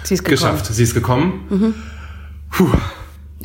[0.03, 0.51] Sie ist gekommen.
[0.53, 1.73] geschafft, sie ist gekommen.
[2.51, 2.67] Puh,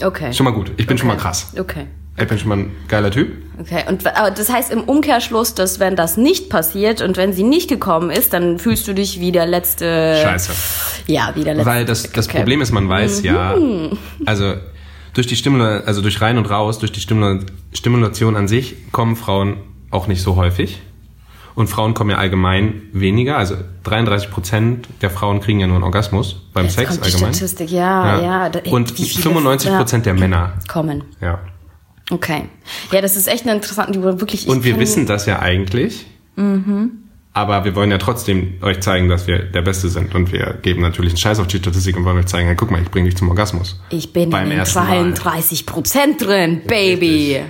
[0.00, 0.32] Okay.
[0.32, 1.22] schon mal gut, ich bin schon mal Okay.
[1.22, 1.52] krass.
[1.58, 1.86] Okay.
[2.18, 3.32] Ich bin schon mal ein geiler Typ.
[3.58, 7.42] Okay, und aber das heißt im Umkehrschluss, dass wenn das nicht passiert und wenn sie
[7.42, 10.18] nicht gekommen ist, dann fühlst du dich wie der letzte.
[10.22, 10.52] Scheiße.
[11.06, 11.70] Ja, wie der letzte.
[11.70, 12.36] Weil das, das Okay.
[12.38, 13.54] Problem ist, man weiß ja,
[14.26, 14.54] also
[15.14, 17.40] durch die Stimula also durch rein und raus, durch die Stimula
[17.72, 19.56] Stimulation an sich kommen Frauen
[19.90, 20.80] auch nicht so häufig.
[21.54, 23.36] Und Frauen kommen ja allgemein weniger.
[23.36, 27.34] Also 33 Prozent der Frauen kriegen ja nur einen Orgasmus beim Jetzt Sex allgemein.
[27.34, 28.48] Statistik, ja, ja.
[28.48, 30.54] da- und wie viele- 95 Prozent der Männer.
[30.56, 31.04] ja, kommen.
[31.20, 31.40] Ja.
[32.10, 32.44] Okay.
[32.90, 34.44] Ja, das ist echt eine interessante, die wirklich.
[34.44, 36.06] ich Und wir wissen das ja eigentlich.
[37.34, 40.14] Aber wir wollen ja trotzdem euch zeigen, dass wir der Beste sind.
[40.14, 42.70] Und wir geben natürlich einen Scheiß auf die Statistik und wollen euch zeigen, hey, guck
[42.70, 43.80] mal, ich bringe dich zum Orgasmus.
[43.88, 45.14] Ich bin beim in den ersten Mal.
[45.14, 47.40] 32 Prozent drin, Baby.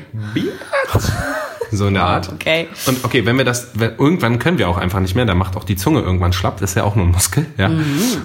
[1.73, 2.31] So in der Art.
[2.31, 2.69] Okay.
[2.87, 5.57] Und okay, wenn wir das, wenn, irgendwann können wir auch einfach nicht mehr, dann macht
[5.57, 7.71] auch die Zunge irgendwann schlapp, das ist ja auch nur ein Muskel, ja.
[7.71, 7.83] Mhm.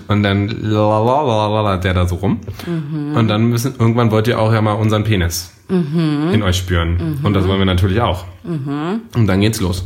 [0.10, 2.42] Und dann lalalala, der da so rum.
[2.66, 3.16] Mhm.
[3.16, 6.32] Und dann müssen, irgendwann wollt ihr auch ja mal unseren Penis Mhm.
[6.34, 7.20] in euch spüren.
[7.24, 8.24] Und das wollen wir natürlich auch.
[8.46, 9.84] Und dann geht's los.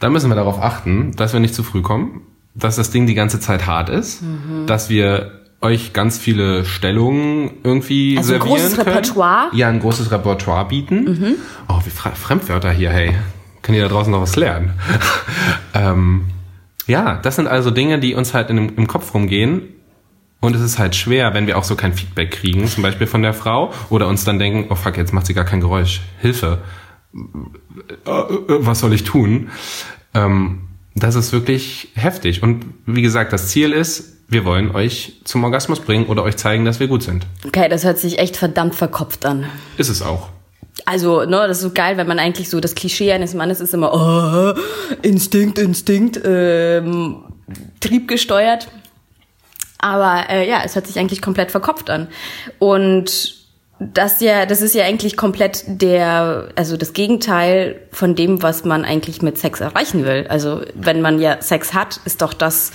[0.00, 2.22] Dann müssen wir darauf achten, dass wir nicht zu früh kommen,
[2.54, 4.66] dass das Ding die ganze Zeit hart ist, Mhm.
[4.66, 8.88] dass wir euch ganz viele Stellungen irgendwie Also ein servieren großes können.
[8.88, 9.48] Repertoire?
[9.52, 11.36] Ja, ein großes Repertoire bieten.
[11.68, 13.14] Oh, wie Fre- Fremdwörter hier, hey.
[13.62, 14.72] Können die da draußen noch was lernen?
[15.74, 16.24] ähm,
[16.86, 19.62] ja, das sind also Dinge, die uns halt in, im Kopf rumgehen.
[20.40, 23.20] Und es ist halt schwer, wenn wir auch so kein Feedback kriegen, zum Beispiel von
[23.20, 26.00] der Frau, oder uns dann denken, oh fuck, jetzt macht sie gar kein Geräusch.
[26.20, 26.58] Hilfe.
[27.14, 29.50] Äh, äh, Was soll ich tun?
[30.14, 30.62] Ähm,
[30.94, 32.42] das ist wirklich heftig.
[32.42, 36.64] Und wie gesagt, das Ziel ist, wir wollen euch zum Orgasmus bringen oder euch zeigen,
[36.64, 37.26] dass wir gut sind.
[37.46, 39.46] Okay, das hört sich echt verdammt verkopft an.
[39.76, 40.28] Ist es auch.
[40.86, 43.74] Also, ne, das ist so geil, wenn man eigentlich so das Klischee eines Mannes ist
[43.74, 44.60] immer, oh,
[45.02, 47.24] Instinkt, Instinkt, ähm,
[47.80, 48.68] triebgesteuert.
[49.78, 52.08] Aber äh, ja, es hört sich eigentlich komplett verkopft an.
[52.58, 53.39] Und
[53.80, 58.84] das ja, das ist ja eigentlich komplett der, also das Gegenteil von dem, was man
[58.84, 60.26] eigentlich mit Sex erreichen will.
[60.28, 62.72] Also wenn man ja Sex hat, ist doch das,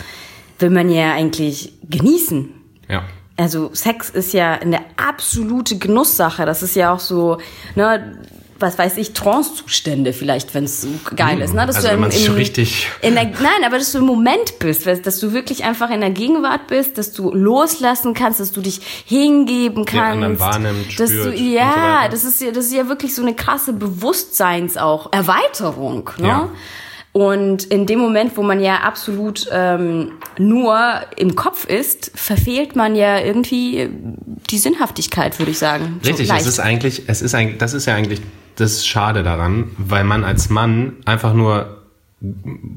[0.57, 2.49] will man ja eigentlich genießen.
[2.89, 3.03] Ja.
[3.37, 6.45] Also Sex ist ja eine absolute Genusssache.
[6.45, 7.37] Das ist ja auch so,
[7.75, 8.17] ne,
[8.57, 11.53] was weiß ich, Trance-Zustände vielleicht, wenn es geil ist.
[11.53, 11.65] Ne?
[11.65, 14.05] Dass Also du wenn im- im- so richtig- In der, nein, aber dass du im
[14.05, 18.51] Moment bist, dass du wirklich einfach in der Gegenwart bist, dass du loslassen kannst, dass
[18.53, 20.13] du dich hingeben kannst.
[20.13, 21.65] anderen wahrnimmt, dass spürt du, so ja,
[22.01, 22.09] weiter.
[22.11, 26.09] das ist ja, das ist ja wirklich so eine krasse Bewusstseins auch Erweiterung.
[26.17, 26.27] Ne?
[26.27, 26.49] Ja.
[27.15, 30.77] Und in dem Moment, wo man ja absolut ähm, nur
[31.15, 33.89] im Kopf ist, verfehlt man ja irgendwie
[34.49, 35.99] die Sinnhaftigkeit, würde ich sagen.
[36.01, 36.45] So Richtig, es leicht.
[36.45, 38.19] ist eigentlich, es ist eigentlich, das ist ja eigentlich
[38.57, 41.83] das Schade daran, weil man als Mann einfach nur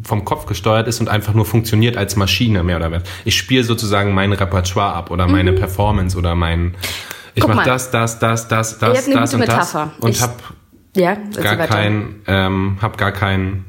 [0.04, 3.08] vom Kopf gesteuert ist und einfach nur funktioniert als Maschine, mehr oder weniger.
[3.24, 6.76] Ich spiele sozusagen mein Repertoire ab oder meine Performance oder mein,
[7.34, 7.56] ich Mhm.
[7.56, 9.90] Mache das, das, das, das, das, das gute und das Metapher.
[9.98, 10.40] und Ich- hab
[10.96, 13.64] ja, gar kein, ähm, hab gar keinen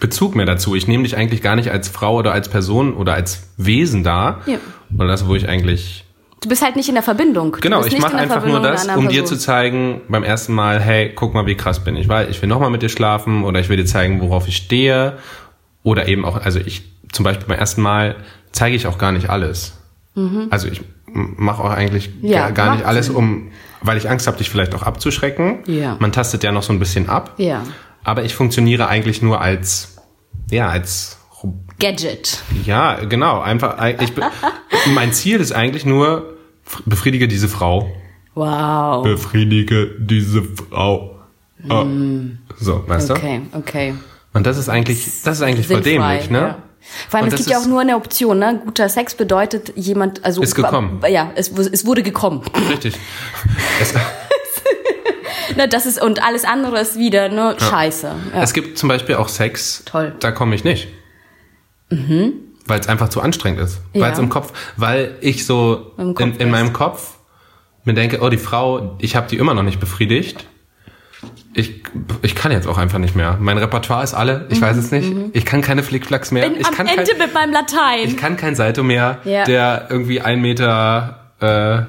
[0.00, 0.74] Bezug mehr dazu.
[0.74, 4.40] Ich nehme dich eigentlich gar nicht als Frau oder als Person oder als Wesen da.
[4.46, 4.58] Ja.
[4.96, 6.04] Oder das, wo ich eigentlich
[6.40, 7.52] Du bist halt nicht in der Verbindung.
[7.52, 9.38] Du Genau, ich mache einfach nur Verbindung mit das, um dir Person.
[9.38, 12.48] zu zeigen, beim ersten Mal, hey, guck mal, wie krass bin ich, weil ich will
[12.48, 15.18] nochmal mit dir schlafen oder ich will dir zeigen, worauf ich stehe
[15.84, 18.16] Oder eben auch, also ich zum Beispiel beim ersten Mal
[18.50, 19.78] zeige ich auch gar nicht alles.
[20.50, 22.28] Also ich mache auch eigentlich Mhm.
[22.28, 23.50] Ja, gar, nicht alles, um,
[23.80, 25.60] weil ich Angst habe, dich vielleicht auch abzuschrecken.
[25.66, 25.96] Ja.
[26.00, 27.34] Man tastet ja noch so ein bisschen ab.
[27.38, 27.62] Ja.
[28.04, 29.96] Aber ich funktioniere eigentlich nur als,
[30.50, 31.18] ja, als,
[31.78, 32.38] Gadget.
[32.64, 34.24] ja, genau, einfach, ich, bin-
[34.94, 36.36] mein Ziel ist eigentlich nur,
[36.84, 37.90] befriedige diese Frau.
[38.34, 39.02] Wow.
[39.02, 41.18] Befriedige diese Frau.
[41.68, 41.84] Oh.
[42.58, 43.14] So, weißt du?
[43.14, 43.94] Okay, okay.
[44.32, 46.38] Und das ist eigentlich, das ist eigentlich voll dämlich, ne?
[46.38, 46.58] ja.
[47.08, 48.60] Vor allem, Und es gibt ja auch nur eine Option, ne?
[48.64, 51.00] Guter Sex bedeutet jemand, also Ist gekommen.
[51.08, 52.42] Ja, es, es wurde gekommen.
[52.70, 52.96] Richtig.
[53.80, 53.94] Es,
[55.56, 58.12] ne, das ist und alles andere ist wieder ne Scheiße.
[58.34, 58.42] Ja.
[58.42, 60.10] es gibt zum Beispiel auch Sex, Toll.
[60.10, 60.18] Mhm.
[60.20, 60.88] da komme ich nicht.
[62.66, 63.80] Weil es einfach zu anstrengend ist.
[63.92, 64.10] Weil Ja.
[64.12, 67.16] es im Kopf, weil ich so in, in meinem Kopf
[67.84, 70.46] mir denke, oh, die Frau, ich habe die immer noch nicht befriedigt.
[71.54, 71.82] Ich,
[72.22, 73.36] ich kann jetzt auch einfach nicht mehr.
[73.40, 75.12] Mein Repertoire ist alle, ich weiß es nicht.
[75.34, 76.48] Ich kann keine Flickflacks mehr.
[76.48, 76.52] Mhm.
[76.52, 78.04] Bin ich am kann Ende kein, mit meinem Latein.
[78.08, 79.44] Ich kann kein Saito mehr, Ja.
[79.44, 81.82] der irgendwie ein Meter äh,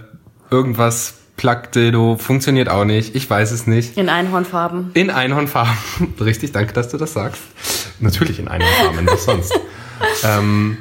[0.54, 3.16] irgendwas Plug-Dildo funktioniert auch nicht.
[3.16, 3.98] Ich weiß es nicht.
[3.98, 4.92] In Einhornfarben.
[4.94, 5.74] In Einhornfarben.
[6.20, 7.42] Richtig, danke, dass du das sagst.
[8.00, 9.54] Natürlich in Einhornfarben, was sonst.
[10.24, 10.78] ähm,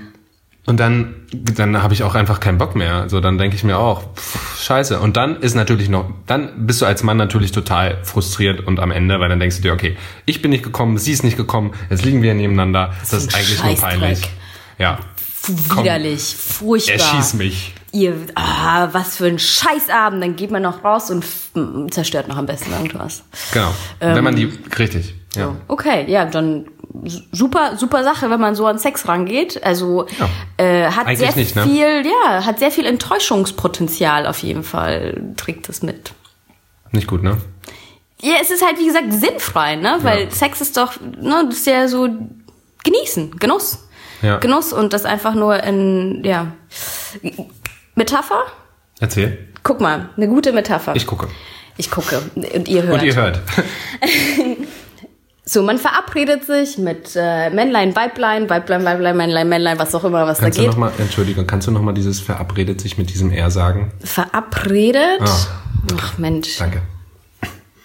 [0.64, 3.08] und dann, dann habe ich auch einfach keinen Bock mehr.
[3.08, 5.00] So, dann denke ich mir auch, pff, scheiße.
[5.00, 8.92] Und dann ist natürlich noch, dann bist du als Mann natürlich total frustriert und am
[8.92, 11.72] Ende, weil dann denkst du dir, okay, ich bin nicht gekommen, sie ist nicht gekommen,
[11.90, 12.92] jetzt liegen wir nebeneinander.
[13.00, 14.20] Das, ist ein eigentlich nur peinlich.
[14.78, 15.00] Ja.
[15.48, 16.94] Widerlich, furchtbar.
[16.94, 17.74] Erschieß mich.
[17.92, 20.22] Ihr, ah, was für ein Scheißabend.
[20.22, 21.24] Dann geht man noch raus und
[21.92, 23.22] zerstört noch am besten irgendwas.
[23.52, 23.70] Genau.
[24.00, 25.14] Wenn man die, richtig.
[25.36, 25.54] Ja.
[25.68, 26.66] Okay, ja, dann
[27.32, 29.62] super, super Sache, wenn man so an Sex rangeht.
[29.62, 30.28] Also Ja.
[30.64, 31.62] äh, hat Eigentlich sehr nicht, ne?
[31.64, 35.34] viel, ja, hat sehr viel Enttäuschungspotenzial auf jeden Fall.
[35.36, 36.12] Trägt es mit.
[36.92, 37.38] Nicht gut, ne?
[38.20, 39.98] Ja, es ist halt wie gesagt sinnfrei, ne?
[40.02, 40.30] Weil Ja.
[40.30, 42.08] Sex ist doch, ne, das ist ja so
[42.84, 43.86] genießen, Genuss.
[44.22, 44.38] Ja.
[44.38, 46.52] Genuss und das einfach nur in, ja.
[47.94, 48.44] Metapher?
[49.00, 49.48] Erzähl.
[49.62, 50.94] Guck mal, eine gute Metapher.
[50.96, 51.28] Ich gucke.
[51.76, 53.00] Ich gucke und ihr hört.
[53.00, 53.40] Und ihr hört.
[55.44, 60.24] So, man verabredet sich mit äh, Männlein, Weiblein, Weiblein, Weiblein, Männlein, Männlein, was auch immer,
[60.24, 60.78] was Kannst da du geht.
[60.78, 63.92] noch mal, Entschuldigung, kannst du noch mal dieses verabredet sich mit diesem R sagen?
[64.04, 65.20] Verabredet.
[65.20, 65.46] Ah.
[66.00, 66.82] Ach Mensch, Danke.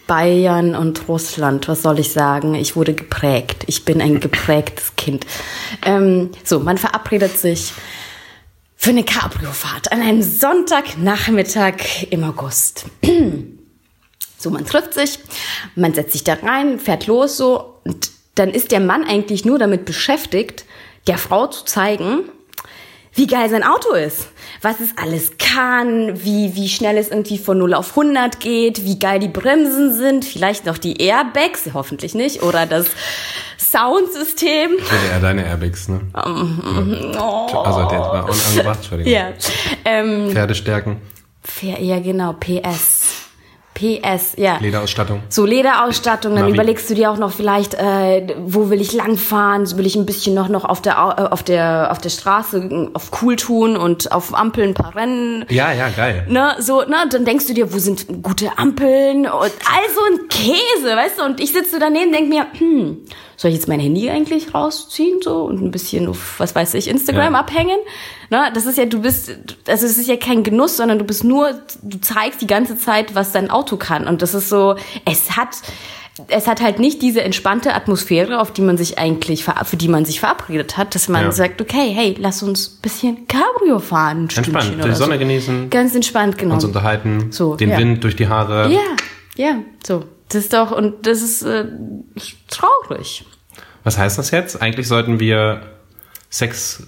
[0.06, 2.54] Bayern und Russland, was soll ich sagen?
[2.54, 3.63] Ich wurde geprägt.
[3.65, 5.26] Ich bin ein geprägtes Kind.
[5.84, 7.74] Ähm, so, man verabredet sich
[8.77, 12.85] für eine Cabrio-Fahrt an einem Sonntagnachmittag im August.
[14.39, 15.17] So, man trifft sich,
[15.73, 19.57] man setzt sich da rein, fährt los so und dann ist der Mann eigentlich nur
[19.57, 20.65] damit beschäftigt,
[21.07, 22.29] der Frau zu zeigen,
[23.17, 24.27] wie geil sein Auto ist,
[24.62, 28.97] was es alles kann, wie, wie schnell es irgendwie von 0 auf 100 geht, wie
[28.99, 32.86] geil die Bremsen sind, vielleicht noch die Airbags, hoffentlich nicht, oder das
[33.58, 34.71] Soundsystem.
[35.12, 36.01] Eher deine Airbags, ne?
[36.13, 37.58] Oh.
[37.60, 39.12] Also der war unangebracht, Entschuldigung.
[39.13, 39.30] Ja,
[39.84, 40.97] ähm, Pferdestärken,
[41.43, 42.96] fair- ja genau, PS.
[43.77, 44.57] PS, ja.
[44.59, 45.21] Lederausstattung.
[45.29, 46.53] So Lederausstattung, dann Navi.
[46.55, 49.69] überlegst du dir auch noch vielleicht, äh, wo will ich langfahren?
[49.77, 52.89] Will ich ein bisschen noch noch auf der äh, auf der auf der Straße äh,
[52.93, 55.45] auf cool tun und auf Ampeln ein paar Rennen.
[55.49, 56.25] Ja, ja, geil.
[56.29, 60.27] Ne, so, ne, dann denkst du dir, wo sind gute Ampeln und all so ein
[60.29, 61.23] Käse, weißt du?
[61.25, 62.97] Und ich sitze daneben, denk mir, hm,
[63.35, 66.87] soll ich jetzt mein Handy eigentlich rausziehen so und ein bisschen auf, was weiß ich,
[66.87, 67.39] Instagram Ja.
[67.41, 67.77] abhängen?
[68.29, 69.29] Ne, das ist ja, du bist,
[69.67, 71.51] also es ist ja kein Genuss, sondern du bist nur,
[71.83, 74.08] du zeigst die ganze Zeit, was dein Auto kann.
[74.08, 75.49] Und das ist so, es hat,
[76.30, 80.06] es hat halt nicht diese entspannte Atmosphäre, auf die man sich eigentlich, für die man
[80.06, 81.32] sich verabredet hat, dass man Ja.
[81.34, 84.21] sagt, okay, hey, lass uns ein bisschen Cabrio fahren.
[84.21, 85.19] Entspannt, Stündchen die Sonne so.
[85.19, 86.53] genießen, Ganz entspannt, genau.
[86.56, 87.77] uns unterhalten, So, den ja.
[87.77, 88.71] Wind durch die Haare.
[88.71, 88.80] Ja,
[89.36, 90.06] ja, so.
[90.30, 91.65] Das ist doch, und das ist äh,
[92.49, 93.25] traurig.
[93.84, 94.62] Was heißt das jetzt?
[94.62, 95.62] Eigentlich sollten wir
[96.30, 96.84] Sex,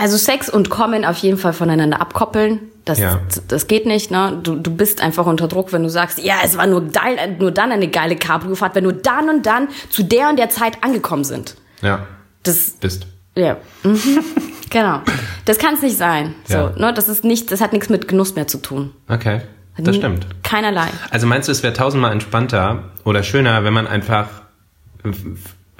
[0.00, 2.60] Also Sex und Kommen auf jeden Fall voneinander abkoppeln.
[2.84, 3.20] Das, Ja.
[3.48, 4.38] das geht nicht, ne?
[4.42, 7.50] Du, du bist einfach unter Druck, wenn du sagst, ja, es war nur, geil, nur
[7.50, 11.24] dann eine geile Cabrio-Fahrt, wenn nur dann und dann zu der und der Zeit angekommen
[11.24, 11.56] sind.
[11.82, 12.06] ja,
[12.42, 13.06] Das, bist.
[13.36, 14.00] ja, mhm.
[14.70, 15.00] genau.
[15.44, 16.34] Das kann es nicht sein.
[16.44, 16.72] So, Ja.
[16.76, 16.94] ne?
[16.94, 18.92] Das ist nicht, das hat nichts mit Genuss mehr zu tun.
[19.08, 19.42] Okay,
[19.76, 20.26] das stimmt.
[20.42, 20.88] Keinerlei.
[21.10, 24.28] Also meinst du, es wäre tausendmal entspannter oder schöner, wenn man einfach,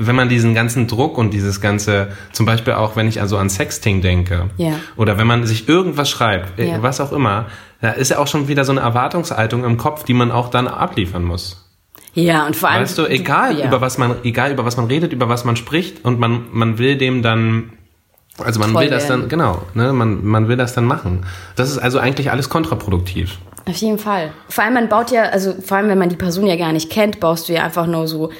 [0.01, 3.49] wenn man diesen ganzen Druck und dieses ganze, zum Beispiel auch, wenn ich also an
[3.51, 4.73] Sexting denke, Ja.
[4.97, 6.83] oder wenn man sich irgendwas schreibt, äh, Ja.
[6.83, 7.47] was auch immer,
[7.81, 10.67] da ist ja auch schon wieder so eine Erwartungshaltung im Kopf, die man auch dann
[10.69, 11.67] abliefern muss.
[12.15, 12.83] Ja, und vor allem.
[12.83, 13.67] Weißt du, egal ja.
[13.67, 16.79] über was man, egal über was man redet, über was man spricht und man, man
[16.79, 17.73] will dem dann,
[18.39, 19.21] also man Treu will das werden.
[19.23, 21.25] dann, genau, ne, man, man will das dann machen.
[21.57, 23.39] Das ist also eigentlich alles kontraproduktiv.
[23.67, 24.33] Auf jeden Fall.
[24.49, 26.91] Vor allem, man baut ja, also vor allem, wenn man die Person ja gar nicht
[26.91, 28.31] kennt, baust du ja einfach nur so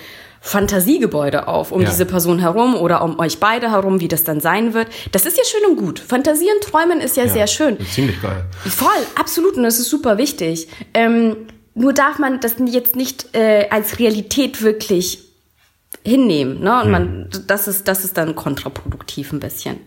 [0.41, 1.89] Fantasiegebäude auf, um Ja.
[1.91, 4.89] diese Person herum oder um euch beide herum, wie das dann sein wird.
[5.13, 5.99] Das ist ja schön und gut.
[5.99, 7.77] Fantasieren, träumen ist ja, sehr schön.
[7.87, 8.45] Ziemlich geil.
[8.67, 10.69] Voll, absolut, und das ist super wichtig.
[10.95, 11.37] Ähm,
[11.75, 15.21] nur darf man das jetzt nicht äh, als Realität wirklich
[16.05, 16.61] hinnehmen.
[16.61, 16.83] Ne?
[16.83, 19.79] Und man, das, ist, das ist dann kontraproduktiv ein bisschen.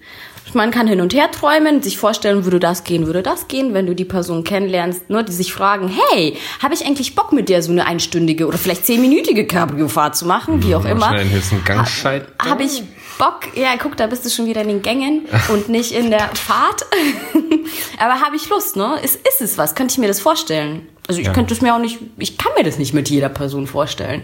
[0.56, 3.86] Man kann hin und her träumen, sich vorstellen, würde das gehen, würde das gehen, wenn
[3.86, 7.62] du die Person kennenlernst, ne, die sich fragen, hey, habe ich eigentlich Bock mit dir
[7.62, 11.10] so eine einstündige oder vielleicht zehnminütige Cabrio-Fahrt zu machen, wie auch immer.
[11.10, 12.32] Schnell den Gang schalten.
[12.40, 12.84] Habe ich
[13.18, 13.56] Bock?
[13.56, 16.86] Ja, guck, da bist du schon wieder in den Gängen und nicht in der Fahrt.
[18.00, 18.98] Aber habe ich Lust, ne?
[19.04, 19.76] Ist, ist es was?
[19.76, 20.88] Könnte ich mir das vorstellen?
[21.08, 21.34] Also ich Ja.
[21.34, 24.24] könnte es mir auch nicht, ich kann mir das nicht mit jeder Person vorstellen.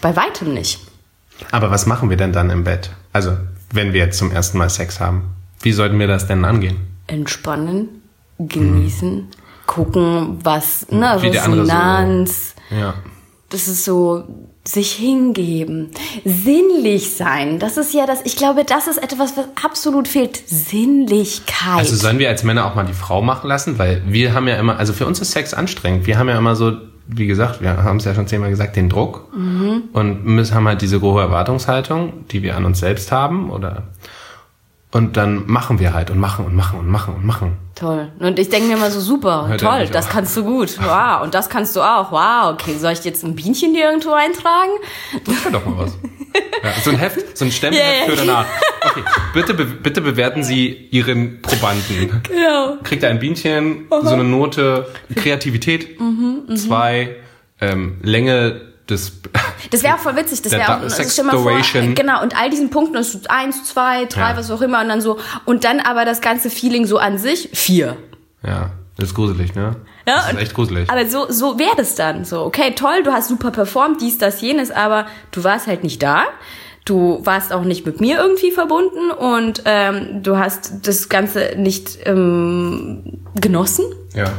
[0.00, 0.80] Bei weitem nicht.
[1.50, 2.90] Aber was machen wir denn dann im Bett?
[3.12, 3.36] Also,
[3.72, 5.30] wenn wir jetzt zum ersten Mal Sex haben.
[5.62, 6.76] Wie sollten wir das denn angehen?
[7.06, 7.88] Entspannen,
[8.38, 9.28] genießen,
[9.66, 12.54] gucken, was, ne, Wie andere so- Resonanz.
[12.70, 12.94] Ja.
[13.50, 14.24] Das ist so,
[14.64, 15.90] sich hingeben,
[16.24, 17.58] sinnlich sein.
[17.58, 20.40] Das ist ja das, ich glaube, das ist etwas, was absolut fehlt.
[20.46, 21.78] Sinnlichkeit.
[21.78, 23.78] Also sollen wir als Männer auch mal die Frau machen lassen?
[23.78, 26.06] Weil wir haben ja immer, also für uns ist Sex anstrengend.
[26.06, 26.72] Wir haben ja immer so,
[27.08, 29.28] wie gesagt, wir haben es ja schon zehnmal gesagt, den Druck.
[29.32, 33.50] Und müssen, haben halt diese hohe Erwartungshaltung, die wir an uns selbst haben.
[33.50, 33.84] Oder
[34.92, 37.56] und dann machen wir halt und machen und machen und machen und machen.
[37.76, 38.10] Toll.
[38.18, 40.12] Und ich denke mir immer so, super, Hört toll, das auf.
[40.12, 40.78] kannst du gut.
[40.82, 42.10] Wow, und das kannst du auch.
[42.12, 44.70] Wow, okay, soll ich jetzt ein Bienchen dir irgendwo eintragen?
[45.26, 45.96] Ja, doch mal was.
[46.62, 48.10] Ja, so ein Heft, so ein Stempelheft ja.
[48.10, 48.44] für danach.
[48.84, 49.02] Okay,
[49.34, 52.22] bitte, be bitte bewerten Sie Ihren Probanden.
[52.28, 52.76] Genau.
[52.84, 57.16] Kriegt er ein Bienchen, so eine Note, Kreativität, Mhm, zwei,
[57.60, 59.12] ähm, Länge des,
[59.70, 60.42] Das wäre auch voll witzig.
[60.42, 61.94] Das wäre auch, Da- also stell mal vor, Sextoration.
[61.94, 64.36] genau, und all diesen Punkten ist so eins, zwei, drei, Ja.
[64.36, 67.48] was auch immer, und dann so, und dann aber das ganze Feeling so an sich,
[67.52, 67.96] vier.
[68.46, 69.76] ja, das ist gruselig, ne?
[70.06, 70.90] Ja, das ist echt gruselig.
[70.90, 72.24] Aber so, so wäre das dann.
[72.24, 76.02] So, okay, toll, du hast super performt, dies, das, jenes, aber du warst halt nicht
[76.02, 76.24] da.
[76.86, 81.98] Du warst auch nicht mit mir irgendwie verbunden und ähm, du hast das Ganze nicht
[82.06, 84.32] ähm, genossen Ja.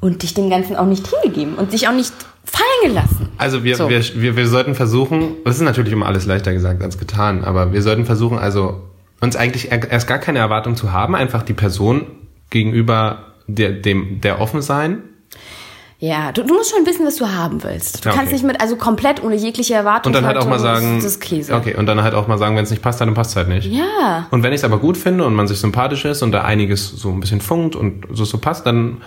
[0.00, 2.12] und dich dem Ganzen auch nicht hingegeben und dich auch nicht
[2.50, 3.28] fallen gelassen.
[3.38, 3.88] Also wir, So.
[3.88, 7.72] wir, wir, wir sollten versuchen, das ist natürlich immer alles leichter gesagt als getan, aber
[7.72, 8.82] wir sollten versuchen, also
[9.20, 12.06] uns eigentlich er- erst gar keine Erwartung zu haben, einfach die Person
[12.50, 15.02] gegenüber der, dem, der offen sein.
[16.02, 18.02] Ja, du, du musst schon wissen, was du haben willst.
[18.04, 18.36] Du Ja, kannst okay.
[18.36, 20.10] nicht mit, also komplett ohne jegliche Erwartung.
[20.10, 21.54] Und dann halt auch mal sagen, Das ist Käse.
[21.54, 23.48] okay, und dann halt auch mal sagen, wenn es nicht passt, dann passt es halt
[23.48, 23.70] nicht.
[23.70, 24.26] Ja.
[24.30, 26.88] Und wenn ich es aber gut finde und man sich sympathisch ist und da einiges
[26.88, 29.02] so ein bisschen funkt und so, so passt, dann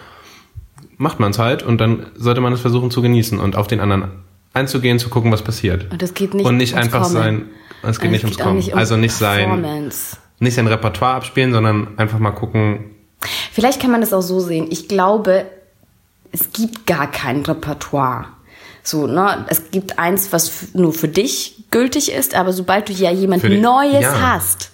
[0.98, 3.80] macht man es halt und dann sollte man es versuchen zu genießen und auf den
[3.80, 4.12] anderen
[4.54, 5.92] einzugehen, zu gucken, was passiert.
[5.92, 7.14] Und es geht nicht Und nicht ums einfach Kommen.
[7.14, 7.46] sein,
[7.82, 8.58] es geht Und nicht ums Kommen.
[8.58, 10.18] nicht um also nicht sein, Performance.
[10.40, 12.86] nicht sein Repertoire abspielen, sondern einfach mal gucken,
[13.54, 14.68] Vielleicht kann man das auch so sehen.
[14.70, 15.46] Ich glaube,
[16.34, 18.26] es gibt gar kein Repertoire.
[18.82, 19.46] So, ne?
[19.48, 23.60] Es gibt eins, was nur für dich gültig ist, aber sobald du ja jemand die-
[23.62, 24.34] Neues ja.
[24.34, 24.72] hast,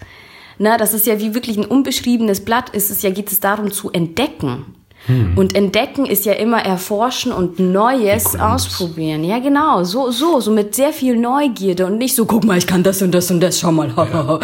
[0.57, 3.71] ne, das ist ja wie wirklich ein unbeschriebenes Blatt, ist es ja, geht es darum
[3.71, 4.73] zu entdecken.
[5.05, 5.37] Hm.
[5.37, 9.23] Und entdecken ist ja immer erforschen und Neues ausprobieren.
[9.23, 9.83] Ja, genau.
[9.83, 13.01] So, so, so mit sehr viel Neugierde und nicht so, guck mal, ich kann das
[13.01, 13.89] und das und das, schau mal.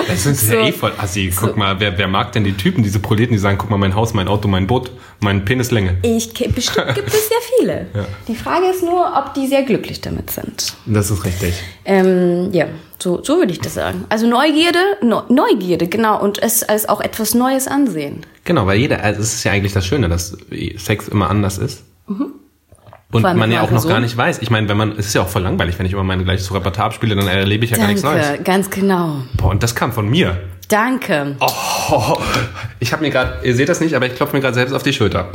[0.07, 0.67] Das ist ja So.
[0.67, 1.31] eh voll assi.
[1.35, 3.95] Guck mal, wer, wer mag denn die Typen, diese Proleten, die sagen, guck mal, mein
[3.95, 5.97] Haus, mein Auto, mein Boot, mein Penislänge.
[6.01, 7.87] Ich, bestimmt gibt es sehr viele.
[8.27, 10.73] Die Frage ist nur, ob die sehr glücklich damit sind.
[10.85, 11.53] Das ist richtig.
[11.85, 12.65] Ähm, ja,
[12.99, 14.05] so, so würde ich das sagen.
[14.09, 16.21] Also Neugierde, Neu- Neugierde, genau.
[16.21, 18.21] Und es als auch etwas Neues ansehen.
[18.43, 20.37] Genau, weil jeder, also es ist ja eigentlich das Schöne, dass
[20.77, 21.83] Sex immer anders ist.
[23.11, 24.39] Und Vor allem man ja auch noch gar nicht weiß.
[24.41, 26.53] Ich meine, wenn man, es ist ja auch voll langweilig, wenn ich immer meine gleiches
[26.53, 28.25] Repertoire abspiele, dann erlebe ich ja gar nichts Neues.
[28.27, 29.17] Danke, ganz genau.
[29.37, 30.37] Boah, und das kam von mir.
[30.67, 31.35] Danke.
[31.39, 32.17] Oh,
[32.79, 34.83] ich habe mir gerade, ihr seht das nicht, aber ich klopfe mir gerade selbst auf
[34.83, 35.29] die Schulter.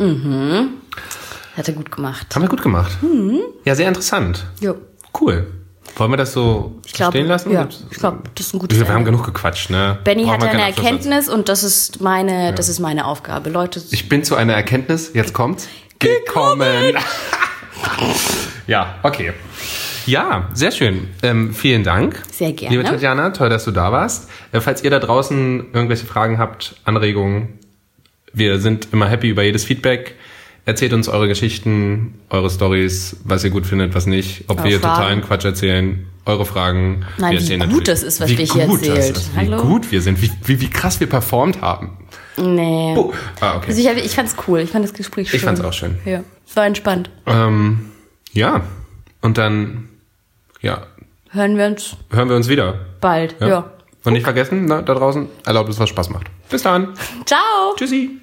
[1.57, 2.27] Hat er gut gemacht.
[2.35, 2.99] Haben wir gut gemacht.
[3.03, 3.39] Mhm.
[3.65, 4.45] Ja, sehr interessant.
[4.61, 4.75] Jo.
[5.19, 5.47] Cool.
[5.97, 7.51] Wollen wir das so Ich glaube, stehen lassen?
[7.51, 9.99] ja, ich glaube, das ist ein gutes Wir haben genug gequatscht, ne?
[10.05, 13.51] Benny Brauchen hat eine Erkenntnis und das ist meine, das ist meine Aufgabe.
[13.51, 15.69] Leute, Ich bin zu einer Erkenntnis, jetzt kommt's.
[15.99, 16.97] Gekommen.
[18.67, 19.33] ja, okay.
[20.07, 21.09] Ja, sehr schön.
[21.23, 22.23] Ähm, vielen Dank.
[22.33, 22.75] Sehr gerne.
[22.77, 24.31] Liebe Tatjana, toll, dass du da warst.
[24.53, 27.59] Äh, falls ihr da draußen irgendwelche Fragen habt, Anregungen,
[28.33, 30.15] wir sind immer happy über jedes Feedback.
[30.67, 34.81] Erzählt uns eure Geschichten, eure Stories, was ihr gut findet, was nicht, ob Eure wir
[34.81, 34.95] Fragen.
[34.97, 37.05] totalen Quatsch erzählen, eure Fragen.
[37.19, 39.17] Nein, wir wie gut das ist, was wir hier erzählt.
[39.17, 39.63] ist, Wie Hallo?
[39.63, 41.97] gut wir sind, wie, wie, wie krass wir performt haben.
[42.37, 42.95] nee.
[42.97, 43.67] Oh, ah, okay.
[43.69, 44.61] Also ich, ich fand's cool.
[44.61, 45.39] Ich fand das Gespräch schön.
[45.39, 45.99] Ich fand's auch schön.
[46.05, 46.23] Ja.
[46.55, 47.11] War entspannt.
[47.27, 47.91] Ähm,
[48.33, 48.63] ja,
[49.23, 49.89] und dann,
[50.61, 50.87] ja,
[51.33, 52.81] Hören wir uns hören wir uns wieder.
[53.01, 53.35] bald.
[53.41, 53.71] ja.
[54.05, 56.27] Und nicht vergessen, na, da draußen, erlaubt es, was Spaß macht.
[56.49, 56.95] Bis dann.
[57.27, 57.75] Ciao.
[57.77, 58.21] Tschüssi.